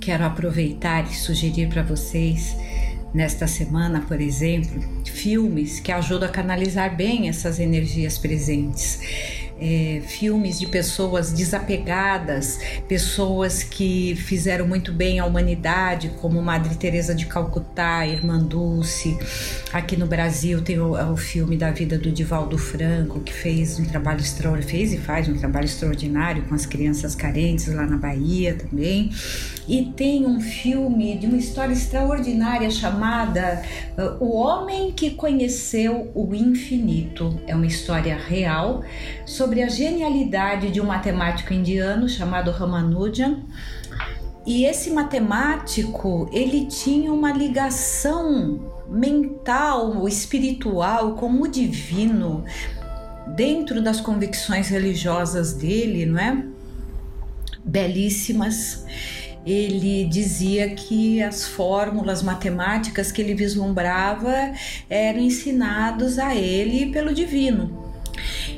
Quero 0.00 0.24
aproveitar 0.24 1.04
e 1.10 1.14
sugerir 1.14 1.68
para 1.68 1.82
vocês 1.82 2.56
nesta 3.12 3.46
semana, 3.46 4.00
por 4.00 4.18
exemplo, 4.18 4.82
filmes 5.04 5.78
que 5.78 5.92
ajudam 5.92 6.26
a 6.26 6.32
canalizar 6.32 6.96
bem 6.96 7.28
essas 7.28 7.60
energias 7.60 8.16
presentes 8.16 9.43
é, 9.60 10.02
filmes 10.06 10.58
de 10.58 10.66
pessoas 10.66 11.32
desapegadas, 11.32 12.58
pessoas 12.88 13.62
que 13.62 14.14
fizeram 14.16 14.66
muito 14.66 14.92
bem 14.92 15.20
à 15.20 15.26
humanidade, 15.26 16.10
como 16.20 16.42
Madre 16.42 16.74
Teresa 16.74 17.14
de 17.14 17.26
Calcutá, 17.26 18.06
Irmã 18.06 18.38
Dulce. 18.38 19.16
Aqui 19.72 19.96
no 19.96 20.06
Brasil 20.06 20.62
tem 20.62 20.78
o, 20.78 20.92
o 21.12 21.16
filme 21.16 21.56
da 21.56 21.70
vida 21.70 21.96
do 21.96 22.10
Divaldo 22.10 22.58
Franco, 22.58 23.20
que 23.20 23.32
fez 23.32 23.78
um 23.78 23.84
trabalho 23.84 24.20
extraordinário, 24.20 24.68
fez 24.68 24.92
e 24.92 24.98
faz 24.98 25.28
um 25.28 25.34
trabalho 25.34 25.66
extraordinário 25.66 26.42
com 26.44 26.54
as 26.54 26.66
crianças 26.66 27.14
carentes 27.14 27.72
lá 27.72 27.86
na 27.86 27.96
Bahia 27.96 28.54
também. 28.54 29.10
E 29.66 29.92
tem 29.96 30.26
um 30.26 30.40
filme 30.40 31.16
de 31.16 31.26
uma 31.26 31.38
história 31.38 31.72
extraordinária 31.72 32.70
chamada 32.70 33.62
uh, 33.96 34.22
O 34.22 34.36
Homem 34.36 34.92
que 34.92 35.12
Conheceu 35.12 36.10
o 36.14 36.34
Infinito. 36.34 37.40
É 37.46 37.54
uma 37.54 37.66
história 37.66 38.16
real 38.16 38.84
sobre 39.24 39.43
a 39.62 39.68
genialidade 39.68 40.70
de 40.70 40.80
um 40.80 40.86
matemático 40.86 41.52
indiano 41.52 42.08
chamado 42.08 42.50
Ramanujan. 42.50 43.40
E 44.46 44.64
esse 44.64 44.90
matemático, 44.90 46.28
ele 46.32 46.66
tinha 46.66 47.12
uma 47.12 47.32
ligação 47.32 48.60
mental, 48.88 50.06
espiritual 50.06 51.14
com 51.14 51.40
o 51.40 51.48
divino 51.48 52.44
dentro 53.34 53.82
das 53.82 54.00
convicções 54.00 54.68
religiosas 54.68 55.54
dele, 55.54 56.06
não 56.06 56.18
é? 56.18 56.44
Belíssimas. 57.64 58.84
Ele 59.46 60.04
dizia 60.04 60.70
que 60.70 61.22
as 61.22 61.46
fórmulas 61.46 62.22
matemáticas 62.22 63.12
que 63.12 63.20
ele 63.20 63.34
vislumbrava 63.34 64.52
eram 64.88 65.20
ensinados 65.20 66.18
a 66.18 66.34
ele 66.34 66.90
pelo 66.92 67.12
divino. 67.12 67.83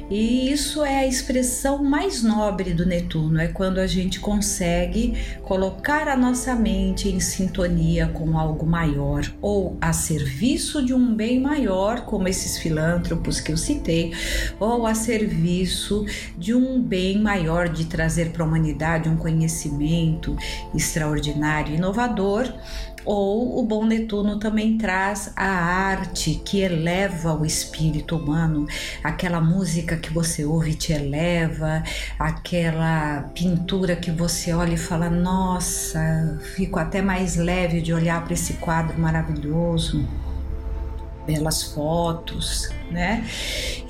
E 0.08 0.52
isso 0.52 0.84
é 0.84 0.98
a 0.98 1.06
expressão 1.06 1.82
mais 1.82 2.22
nobre 2.22 2.72
do 2.72 2.86
Netuno, 2.86 3.40
é 3.40 3.48
quando 3.48 3.78
a 3.78 3.88
gente 3.88 4.20
consegue 4.20 5.14
colocar 5.42 6.06
a 6.06 6.16
nossa 6.16 6.54
mente 6.54 7.08
em 7.08 7.18
sintonia 7.18 8.06
com 8.06 8.38
algo 8.38 8.64
maior 8.64 9.24
ou 9.42 9.76
a 9.80 9.92
serviço 9.92 10.84
de 10.84 10.94
um 10.94 11.12
bem 11.12 11.40
maior, 11.40 12.02
como 12.02 12.28
esses 12.28 12.56
filântropos 12.56 13.40
que 13.40 13.50
eu 13.50 13.56
citei, 13.56 14.12
ou 14.60 14.86
a 14.86 14.94
serviço 14.94 16.04
de 16.38 16.54
um 16.54 16.80
bem 16.80 17.20
maior 17.20 17.68
de 17.68 17.86
trazer 17.86 18.30
para 18.30 18.44
a 18.44 18.46
humanidade 18.46 19.08
um 19.08 19.16
conhecimento 19.16 20.36
extraordinário, 20.72 21.74
inovador 21.74 22.52
ou 23.06 23.60
o 23.60 23.62
bom 23.62 23.86
Netuno 23.86 24.38
também 24.38 24.76
traz 24.76 25.32
a 25.36 25.46
arte 25.46 26.42
que 26.44 26.60
eleva 26.60 27.32
o 27.32 27.46
espírito 27.46 28.16
humano, 28.16 28.66
aquela 29.02 29.40
música 29.40 29.96
que 29.96 30.12
você 30.12 30.44
ouve 30.44 30.74
te 30.74 30.92
eleva, 30.92 31.84
aquela 32.18 33.30
pintura 33.34 33.94
que 33.94 34.10
você 34.10 34.52
olha 34.52 34.74
e 34.74 34.78
fala: 34.78 35.08
Nossa, 35.08 36.38
fico 36.56 36.78
até 36.78 37.00
mais 37.00 37.36
leve 37.36 37.80
de 37.80 37.94
olhar 37.94 38.22
para 38.24 38.34
esse 38.34 38.54
quadro 38.54 38.98
maravilhoso 39.00 40.04
belas 41.26 41.62
fotos, 41.62 42.70
né? 42.90 43.26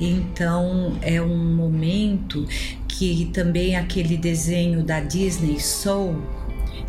Então 0.00 0.96
é 1.02 1.20
um 1.20 1.54
momento 1.54 2.46
que 2.88 3.26
também 3.26 3.76
aquele 3.76 4.16
desenho 4.16 4.82
da 4.82 5.00
Disney 5.00 5.60
Soul 5.60 6.22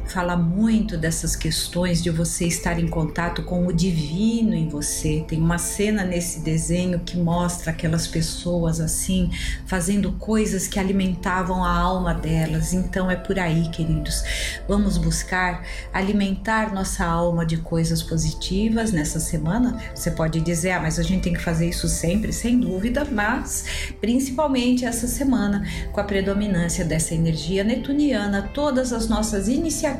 fala 0.07 0.37
muito 0.37 0.97
dessas 0.97 1.35
questões 1.35 2.01
de 2.01 2.09
você 2.09 2.45
estar 2.45 2.79
em 2.79 2.87
contato 2.87 3.43
com 3.43 3.67
o 3.67 3.73
divino 3.73 4.55
em 4.55 4.69
você. 4.69 5.25
Tem 5.27 5.39
uma 5.39 5.57
cena 5.57 6.03
nesse 6.03 6.39
desenho 6.39 6.99
que 6.99 7.17
mostra 7.17 7.71
aquelas 7.71 8.07
pessoas 8.07 8.79
assim, 8.79 9.29
fazendo 9.65 10.13
coisas 10.13 10.67
que 10.67 10.79
alimentavam 10.79 11.63
a 11.63 11.77
alma 11.77 12.13
delas. 12.13 12.73
Então 12.73 13.11
é 13.11 13.15
por 13.15 13.37
aí, 13.37 13.69
queridos. 13.69 14.23
Vamos 14.67 14.97
buscar 14.97 15.63
alimentar 15.93 16.73
nossa 16.73 17.05
alma 17.05 17.45
de 17.45 17.57
coisas 17.57 18.01
positivas 18.01 18.91
nessa 18.91 19.19
semana. 19.19 19.77
Você 19.93 20.11
pode 20.11 20.39
dizer, 20.39 20.71
ah, 20.71 20.79
mas 20.79 20.97
a 20.97 21.03
gente 21.03 21.23
tem 21.23 21.33
que 21.33 21.41
fazer 21.41 21.67
isso 21.67 21.87
sempre, 21.87 22.31
sem 22.31 22.59
dúvida, 22.59 23.05
mas 23.11 23.91
principalmente 23.99 24.85
essa 24.85 25.07
semana, 25.07 25.65
com 25.91 25.99
a 25.99 26.03
predominância 26.03 26.85
dessa 26.85 27.13
energia 27.13 27.63
netuniana, 27.63 28.49
todas 28.53 28.93
as 28.93 29.09
nossas 29.09 29.47
iniciativas 29.47 29.96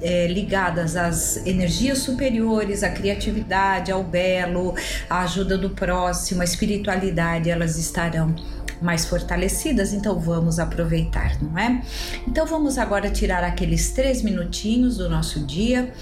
é, 0.00 0.26
ligadas 0.26 0.96
às 0.96 1.44
energias 1.46 1.98
superiores, 1.98 2.82
à 2.82 2.90
criatividade, 2.90 3.90
ao 3.90 4.02
belo, 4.02 4.74
à 5.08 5.22
ajuda 5.22 5.58
do 5.58 5.70
próximo, 5.70 6.40
à 6.40 6.44
espiritualidade, 6.44 7.50
elas 7.50 7.76
estarão 7.76 8.34
mais 8.80 9.04
fortalecidas, 9.04 9.92
então 9.92 10.18
vamos 10.20 10.58
aproveitar, 10.58 11.36
não 11.42 11.58
é? 11.58 11.82
Então 12.26 12.46
vamos 12.46 12.78
agora 12.78 13.10
tirar 13.10 13.42
aqueles 13.42 13.90
três 13.90 14.22
minutinhos 14.22 14.98
do 14.98 15.08
nosso 15.08 15.40
dia 15.40 15.92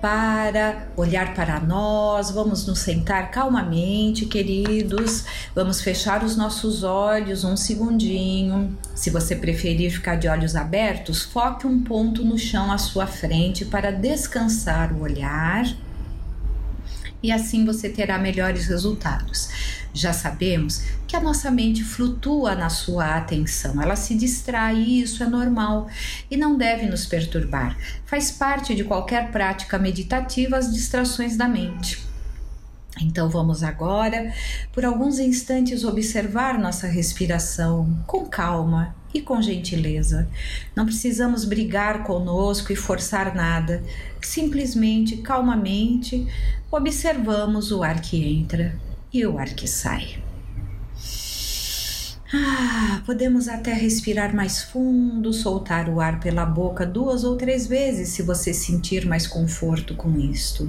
para 0.00 0.88
olhar 0.96 1.34
para 1.34 1.60
nós, 1.60 2.30
vamos 2.30 2.66
nos 2.66 2.78
sentar 2.78 3.30
calmamente, 3.30 4.26
queridos. 4.26 5.24
Vamos 5.54 5.80
fechar 5.80 6.24
os 6.24 6.36
nossos 6.36 6.82
olhos 6.82 7.44
um 7.44 7.56
segundinho. 7.56 8.76
Se 8.94 9.10
você 9.10 9.36
preferir 9.36 9.90
ficar 9.90 10.16
de 10.16 10.28
olhos 10.28 10.56
abertos, 10.56 11.22
foque 11.22 11.66
um 11.66 11.82
ponto 11.82 12.24
no 12.24 12.38
chão 12.38 12.72
à 12.72 12.78
sua 12.78 13.06
frente 13.06 13.64
para 13.64 13.90
descansar 13.90 14.92
o 14.92 15.02
olhar 15.02 15.64
e 17.22 17.30
assim 17.30 17.64
você 17.64 17.88
terá 17.88 18.18
melhores 18.18 18.66
resultados. 18.66 19.48
Já 19.92 20.12
sabemos 20.12 20.84
que 21.06 21.16
a 21.16 21.20
nossa 21.20 21.50
mente 21.50 21.82
flutua 21.82 22.54
na 22.54 22.70
sua 22.70 23.16
atenção, 23.16 23.82
ela 23.82 23.96
se 23.96 24.14
distrai 24.14 24.76
e 24.76 25.02
isso 25.02 25.22
é 25.22 25.26
normal 25.26 25.88
e 26.30 26.36
não 26.36 26.56
deve 26.56 26.86
nos 26.86 27.06
perturbar. 27.06 27.76
Faz 28.06 28.30
parte 28.30 28.74
de 28.74 28.84
qualquer 28.84 29.30
prática 29.32 29.78
meditativa 29.78 30.56
as 30.56 30.72
distrações 30.72 31.36
da 31.36 31.48
mente. 31.48 32.10
Então 33.00 33.28
vamos 33.28 33.62
agora, 33.62 34.32
por 34.72 34.84
alguns 34.84 35.18
instantes, 35.18 35.84
observar 35.84 36.58
nossa 36.58 36.86
respiração 36.86 37.98
com 38.06 38.26
calma 38.26 38.94
e 39.14 39.20
com 39.20 39.40
gentileza. 39.40 40.28
Não 40.76 40.84
precisamos 40.84 41.44
brigar 41.44 42.04
conosco 42.04 42.72
e 42.72 42.76
forçar 42.76 43.34
nada, 43.34 43.82
simplesmente, 44.20 45.18
calmamente, 45.18 46.26
observamos 46.70 47.72
o 47.72 47.82
ar 47.82 48.00
que 48.00 48.16
entra 48.24 48.74
e 49.12 49.26
o 49.26 49.38
ar 49.38 49.48
que 49.54 49.66
sai. 49.66 50.22
Ah, 52.32 53.02
podemos 53.04 53.48
até 53.48 53.72
respirar 53.72 54.34
mais 54.34 54.62
fundo, 54.62 55.32
soltar 55.32 55.88
o 55.88 56.00
ar 56.00 56.20
pela 56.20 56.46
boca 56.46 56.86
duas 56.86 57.24
ou 57.24 57.36
três 57.36 57.66
vezes 57.66 58.10
se 58.10 58.22
você 58.22 58.54
sentir 58.54 59.04
mais 59.04 59.26
conforto 59.26 59.96
com 59.96 60.16
isto. 60.16 60.68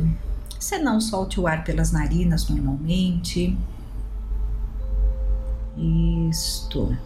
Se 0.60 0.80
não, 0.80 1.00
solte 1.00 1.40
o 1.40 1.46
ar 1.46 1.64
pelas 1.64 1.92
narinas 1.92 2.50
normalmente. 2.50 3.56
Isto. 6.30 6.98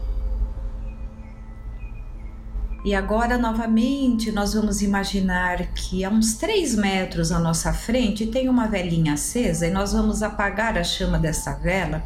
E 2.86 2.94
agora, 2.94 3.36
novamente, 3.36 4.32
nós 4.32 4.54
vamos 4.54 4.84
imaginar 4.84 5.74
que 5.74 6.06
a 6.06 6.10
uns 6.12 6.36
3 6.36 6.76
metros 6.76 7.32
à 7.32 7.40
nossa 7.40 7.74
frente 7.74 8.28
tem 8.28 8.48
uma 8.48 8.68
velinha 8.68 9.14
acesa 9.14 9.66
e 9.66 9.72
nós 9.72 9.94
vamos 9.94 10.22
apagar 10.22 10.78
a 10.78 10.84
chama 10.84 11.18
dessa 11.18 11.56
vela 11.56 12.04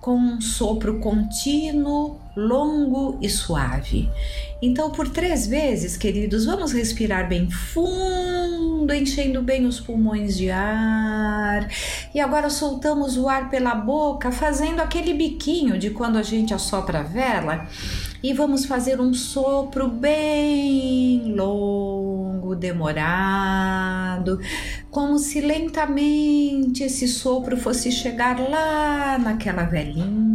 com 0.00 0.16
um 0.16 0.40
sopro 0.40 0.98
contínuo, 0.98 2.18
longo 2.36 3.16
e 3.22 3.28
suave. 3.28 4.10
Então, 4.60 4.90
por 4.90 5.08
três 5.08 5.46
vezes, 5.46 5.96
queridos, 5.96 6.46
vamos 6.46 6.72
respirar 6.72 7.28
bem 7.28 7.48
fundo, 7.48 8.92
enchendo 8.92 9.40
bem 9.40 9.66
os 9.66 9.78
pulmões 9.78 10.36
de 10.36 10.50
ar. 10.50 11.68
E 12.12 12.18
agora 12.18 12.50
soltamos 12.50 13.16
o 13.16 13.28
ar 13.28 13.50
pela 13.50 13.74
boca, 13.76 14.32
fazendo 14.32 14.80
aquele 14.80 15.14
biquinho 15.14 15.78
de 15.78 15.90
quando 15.90 16.18
a 16.18 16.22
gente 16.22 16.52
assopra 16.52 17.00
a 17.00 17.04
vela 17.04 17.68
e 18.22 18.32
vamos 18.32 18.66
fazer 18.66 19.00
um 19.00 19.14
sopro 19.14 19.88
bem 19.88 21.34
longo, 21.34 22.56
demorado, 22.56 24.40
como 24.90 25.18
se 25.18 25.40
lentamente 25.40 26.82
esse 26.82 27.06
sopro 27.06 27.56
fosse 27.56 27.92
chegar 27.92 28.38
lá 28.38 29.18
naquela 29.18 29.64
velhinha. 29.64 30.28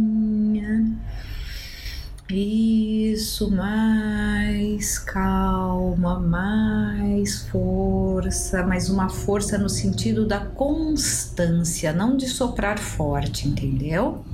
Isso, 2.30 3.50
mais 3.50 4.98
calma, 4.98 6.18
mais 6.18 7.42
força, 7.48 8.66
mas 8.66 8.88
uma 8.88 9.10
força 9.10 9.58
no 9.58 9.68
sentido 9.68 10.26
da 10.26 10.40
constância, 10.40 11.92
não 11.92 12.16
de 12.16 12.26
soprar 12.26 12.78
forte, 12.78 13.46
entendeu? 13.46 14.24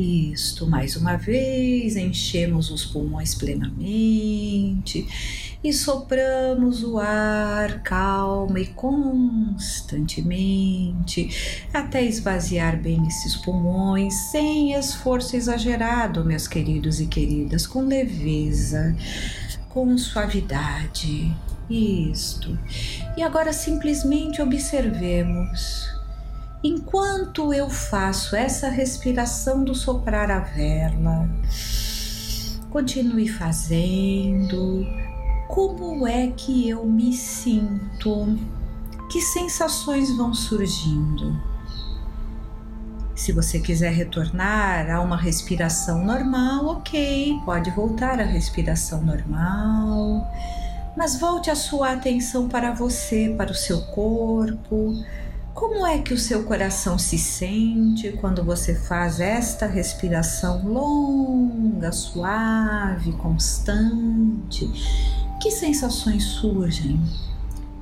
Isto, 0.00 0.66
mais 0.66 0.96
uma 0.96 1.18
vez, 1.18 1.94
enchemos 1.94 2.70
os 2.70 2.86
pulmões 2.86 3.34
plenamente 3.34 5.06
e 5.62 5.74
sopramos 5.74 6.82
o 6.82 6.98
ar 6.98 7.82
calma 7.82 8.58
e 8.58 8.68
constantemente 8.68 11.28
até 11.74 12.02
esvaziar 12.02 12.80
bem 12.80 13.06
esses 13.06 13.36
pulmões 13.36 14.14
sem 14.30 14.72
esforço 14.72 15.36
exagerado, 15.36 16.24
meus 16.24 16.48
queridos 16.48 16.98
e 16.98 17.06
queridas, 17.06 17.66
com 17.66 17.82
leveza, 17.82 18.96
com 19.68 19.98
suavidade. 19.98 21.30
Isto. 21.68 22.58
E 23.18 23.22
agora 23.22 23.52
simplesmente 23.52 24.40
observemos 24.40 25.99
Enquanto 26.62 27.54
eu 27.54 27.70
faço 27.70 28.36
essa 28.36 28.68
respiração 28.68 29.64
do 29.64 29.74
soprar 29.74 30.30
a 30.30 30.40
vela, 30.40 31.26
continue 32.68 33.26
fazendo. 33.28 34.86
Como 35.48 36.06
é 36.06 36.26
que 36.28 36.68
eu 36.68 36.84
me 36.84 37.14
sinto? 37.14 38.38
Que 39.10 39.22
sensações 39.22 40.14
vão 40.14 40.34
surgindo? 40.34 41.40
Se 43.14 43.32
você 43.32 43.58
quiser 43.58 43.92
retornar 43.92 44.90
a 44.90 45.00
uma 45.00 45.16
respiração 45.16 46.04
normal, 46.04 46.66
ok, 46.66 47.40
pode 47.42 47.70
voltar 47.70 48.20
à 48.20 48.24
respiração 48.24 49.00
normal, 49.00 50.30
mas 50.94 51.18
volte 51.18 51.50
a 51.50 51.54
sua 51.54 51.92
atenção 51.92 52.48
para 52.48 52.70
você, 52.70 53.34
para 53.36 53.50
o 53.50 53.54
seu 53.54 53.80
corpo 53.86 54.94
como 55.60 55.86
é 55.86 55.98
que 55.98 56.14
o 56.14 56.18
seu 56.18 56.44
coração 56.44 56.98
se 56.98 57.18
sente 57.18 58.12
quando 58.12 58.42
você 58.42 58.74
faz 58.74 59.20
esta 59.20 59.66
respiração 59.66 60.66
longa, 60.66 61.92
suave, 61.92 63.12
constante? 63.12 64.66
Que 65.38 65.50
sensações 65.50 66.24
surgem? 66.24 66.98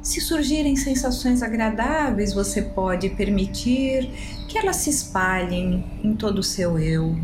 Se 0.03 0.21
surgirem 0.21 0.75
sensações 0.75 1.41
agradáveis, 1.41 2.33
você 2.33 2.63
pode 2.63 3.11
permitir 3.11 4.11
que 4.49 4.59
elas 4.59 4.75
se 4.79 4.91
espalhem 4.91 5.85
em 6.03 6.17
todo 6.17 6.41
o 6.41 6.43
seu 6.43 6.81
eu, 6.81 7.17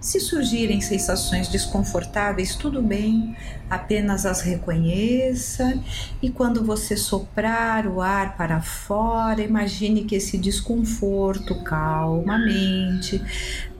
se 0.00 0.18
surgirem 0.18 0.80
sensações 0.80 1.48
desconfortáveis, 1.48 2.56
tudo 2.56 2.80
bem, 2.80 3.36
apenas 3.68 4.24
as 4.24 4.40
reconheça 4.40 5.78
e 6.22 6.30
quando 6.30 6.64
você 6.64 6.96
soprar 6.96 7.86
o 7.86 8.00
ar 8.00 8.36
para 8.36 8.62
fora, 8.62 9.42
imagine 9.42 10.04
que 10.04 10.14
esse 10.14 10.38
desconforto 10.38 11.62
calmamente 11.62 13.22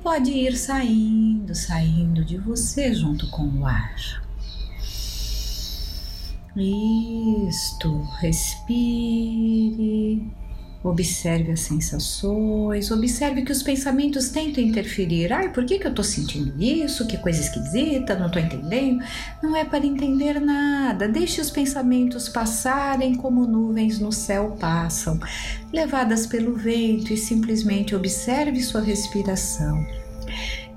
pode 0.03 0.31
ir 0.31 0.57
saindo, 0.57 1.55
saindo 1.55 2.25
de 2.25 2.37
você 2.37 2.95
junto 2.95 3.31
com 3.31 3.45
o 3.45 3.67
ar. 3.67 4.21
Isto, 6.57 8.03
respire 8.21 10.31
Observe 10.83 11.53
as 11.53 11.61
sensações, 11.61 12.91
observe 12.91 13.43
que 13.43 13.53
os 13.53 13.63
pensamentos 13.63 14.31
tentam 14.31 14.65
interferir. 14.65 15.31
Ai, 15.31 15.53
por 15.53 15.67
que, 15.67 15.79
que 15.79 15.87
eu 15.87 15.91
estou 15.91 16.05
sentindo 16.05 16.55
isso? 16.59 17.07
Que 17.07 17.19
coisa 17.19 17.39
esquisita, 17.39 18.19
não 18.19 18.29
estou 18.29 18.41
entendendo. 18.41 19.05
Não 19.43 19.55
é 19.55 19.63
para 19.63 19.85
entender 19.85 20.41
nada. 20.41 21.07
Deixe 21.07 21.39
os 21.39 21.51
pensamentos 21.51 22.31
passarem 22.31 23.15
como 23.15 23.47
nuvens 23.47 23.99
no 23.99 24.11
céu 24.11 24.57
passam, 24.59 25.21
levadas 25.71 26.27
pelo 26.27 26.57
vento, 26.57 27.13
e 27.13 27.17
simplesmente 27.17 27.95
observe 27.95 28.63
sua 28.63 28.81
respiração. 28.81 29.85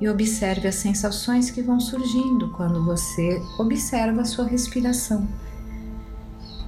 e 0.02 0.10
observe 0.10 0.68
as 0.68 0.76
sensações 0.76 1.50
que 1.50 1.62
vão 1.62 1.80
surgindo 1.80 2.50
quando 2.52 2.84
você 2.84 3.42
observa 3.58 4.22
a 4.22 4.26
sua 4.26 4.46
respiração. 4.46 5.28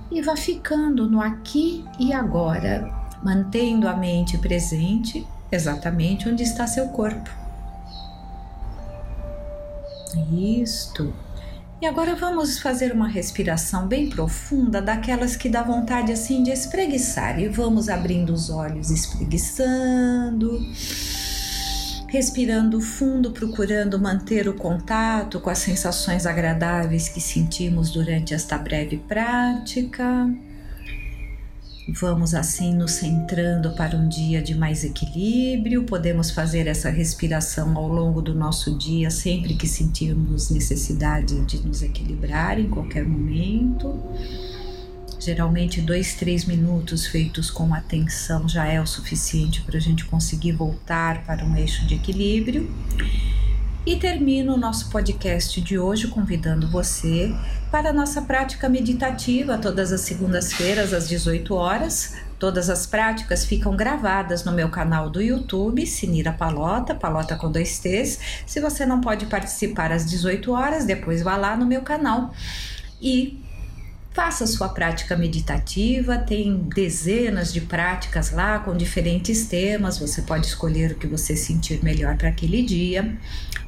E 0.10 0.22
vá 0.22 0.38
ficando 0.38 1.10
no 1.10 1.20
aqui 1.20 1.84
e 2.00 2.14
agora, 2.14 3.05
mantendo 3.26 3.88
a 3.88 3.96
mente 3.96 4.38
presente 4.38 5.28
exatamente 5.52 6.30
onde 6.30 6.44
está 6.44 6.68
seu 6.68 6.90
corpo. 6.90 7.28
Isto. 10.62 11.12
E 11.82 11.88
agora 11.88 12.16
vamos 12.16 12.60
fazer 12.60 12.92
uma 12.94 13.08
respiração 13.08 13.88
bem 13.88 14.10
profunda, 14.10 14.80
daquelas 14.80 15.36
que 15.36 15.50
dá 15.50 15.64
vontade 15.64 16.12
assim 16.12 16.44
de 16.44 16.52
espreguiçar. 16.52 17.40
E 17.40 17.48
vamos 17.48 17.90
abrindo 17.90 18.32
os 18.32 18.52
olhos, 18.52 18.92
espreguiçando, 18.92 20.62
respirando 22.08 22.80
fundo, 22.80 23.32
procurando 23.32 24.00
manter 24.00 24.48
o 24.48 24.54
contato 24.54 25.40
com 25.40 25.50
as 25.50 25.58
sensações 25.58 26.28
agradáveis 26.28 27.10
que 27.10 27.20
sentimos 27.20 27.90
durante 27.90 28.36
esta 28.36 28.56
breve 28.58 28.98
prática. 28.98 30.30
Vamos 31.88 32.34
assim 32.34 32.74
nos 32.74 32.94
centrando 32.94 33.72
para 33.74 33.96
um 33.96 34.10
dia 34.10 34.42
de 34.42 34.56
mais 34.56 34.84
equilíbrio. 34.84 35.84
Podemos 35.84 36.32
fazer 36.32 36.66
essa 36.66 36.90
respiração 36.90 37.78
ao 37.78 37.88
longo 37.88 38.24
do 38.24 38.34
nosso 38.34 38.76
dia, 38.76 39.12
sempre 39.12 39.54
que 39.54 39.68
sentirmos 39.68 40.50
necessidade 40.50 41.40
de 41.46 41.58
nos 41.60 41.84
equilibrar 41.84 42.60
em 42.60 42.68
qualquer 42.68 43.06
momento. 43.06 44.02
Geralmente, 45.20 45.80
dois, 45.80 46.16
três 46.16 46.46
minutos 46.46 47.06
feitos 47.06 47.52
com 47.52 47.72
atenção 47.72 48.50
já 48.50 48.66
é 48.66 48.82
o 48.82 48.88
suficiente 48.88 49.62
para 49.62 49.78
a 49.78 49.82
gente 49.82 50.06
conseguir 50.06 50.54
voltar 50.54 51.24
para 51.24 51.46
um 51.46 51.56
eixo 51.56 51.86
de 51.86 51.94
equilíbrio. 51.96 52.68
E 53.86 53.98
termino 53.98 54.56
o 54.56 54.58
nosso 54.58 54.90
podcast 54.90 55.62
de 55.62 55.78
hoje 55.78 56.08
convidando 56.08 56.68
você 56.68 57.32
para 57.70 57.92
a 57.92 57.94
nossa 57.94 58.20
prática 58.20 58.68
meditativa 58.68 59.60
todas 59.60 59.92
as 59.92 60.02
segundas-feiras 60.02 60.92
às 60.92 61.08
18 61.08 61.54
horas. 61.54 62.16
Todas 62.40 62.68
as 62.72 62.88
práticas 62.88 63.46
ficam 63.46 63.76
gravadas 63.76 64.44
no 64.44 64.52
meu 64.52 64.70
canal 64.70 65.08
do 65.08 65.22
YouTube, 65.22 65.86
Sinira 65.86 66.34
Palota, 66.34 66.96
Palota 66.96 67.36
com 67.36 67.52
dois 67.52 67.78
T's. 67.78 68.20
Se 68.48 68.60
você 68.60 68.88
não 68.88 69.02
pode 69.02 69.28
participar 69.28 69.92
às 69.92 70.04
18 70.04 70.52
horas, 70.52 70.86
depois 70.86 71.22
vá 71.22 71.38
lá 71.38 71.56
no 71.56 71.68
meu 71.68 71.84
canal 71.84 72.34
e 73.00 73.40
Faça 74.16 74.48
sua 74.48 74.70
prática 74.70 75.18
meditativa, 75.18 76.18
tem 76.18 76.70
dezenas 76.74 77.52
de 77.52 77.60
práticas 77.60 78.32
lá 78.32 78.60
com 78.60 78.74
diferentes 78.74 79.46
temas, 79.46 80.00
você 80.00 80.22
pode 80.22 80.48
escolher 80.48 80.94
o 80.94 80.96
que 80.96 81.06
você 81.06 81.36
sentir 81.36 81.84
melhor 81.84 82.16
para 82.16 82.30
aquele 82.30 82.64
dia. 82.64 83.18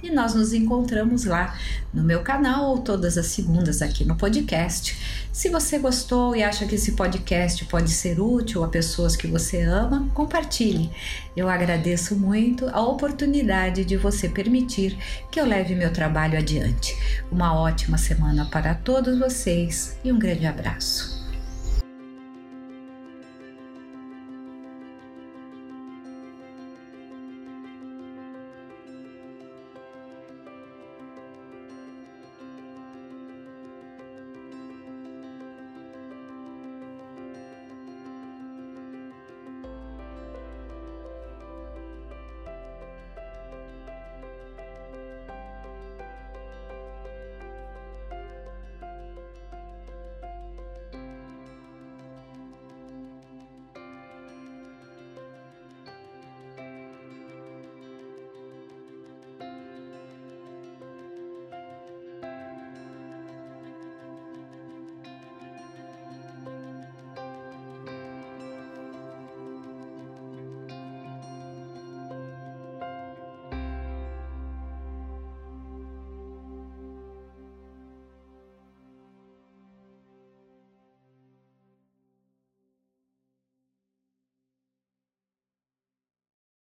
E 0.02 0.12
nós 0.12 0.36
nos 0.36 0.54
encontramos 0.54 1.26
lá 1.26 1.58
no 1.94 2.04
meu 2.04 2.22
canal 2.22 2.70
ou 2.70 2.78
todas 2.80 3.18
as 3.18 3.28
segundas 3.28 3.82
aqui 3.82 4.06
no 4.06 4.16
podcast. 4.16 4.98
Se 5.32 5.50
você 5.50 5.80
gostou 5.80 6.36
e 6.36 6.44
acha 6.44 6.66
que 6.66 6.76
esse 6.76 6.94
podcast 6.94 7.66
pode 7.66 7.92
ser 7.92 8.20
útil 8.20 8.64
a 8.64 8.68
pessoas 8.68 9.16
que 9.16 9.28
você 9.28 9.62
ama, 9.62 10.10
compartilhe. 10.14 10.92
Eu 11.36 11.50
agradeço 11.50 12.16
muito 12.16 12.70
a 12.70 12.82
oportunidade 12.82 13.84
de 13.84 13.98
você 13.98 14.30
permitir 14.30 14.98
que 15.32 15.40
eu 15.40 15.46
leve 15.46 15.76
meu 15.76 15.92
trabalho 15.92 16.38
adiante. 16.38 16.96
Uma 17.32 17.54
ótima 17.54 17.98
semana 17.98 18.46
para 18.46 18.76
todos 18.76 19.18
vocês 19.18 19.98
e 20.04 20.12
um 20.12 20.20
grande 20.20 20.46
abraço. 20.46 21.17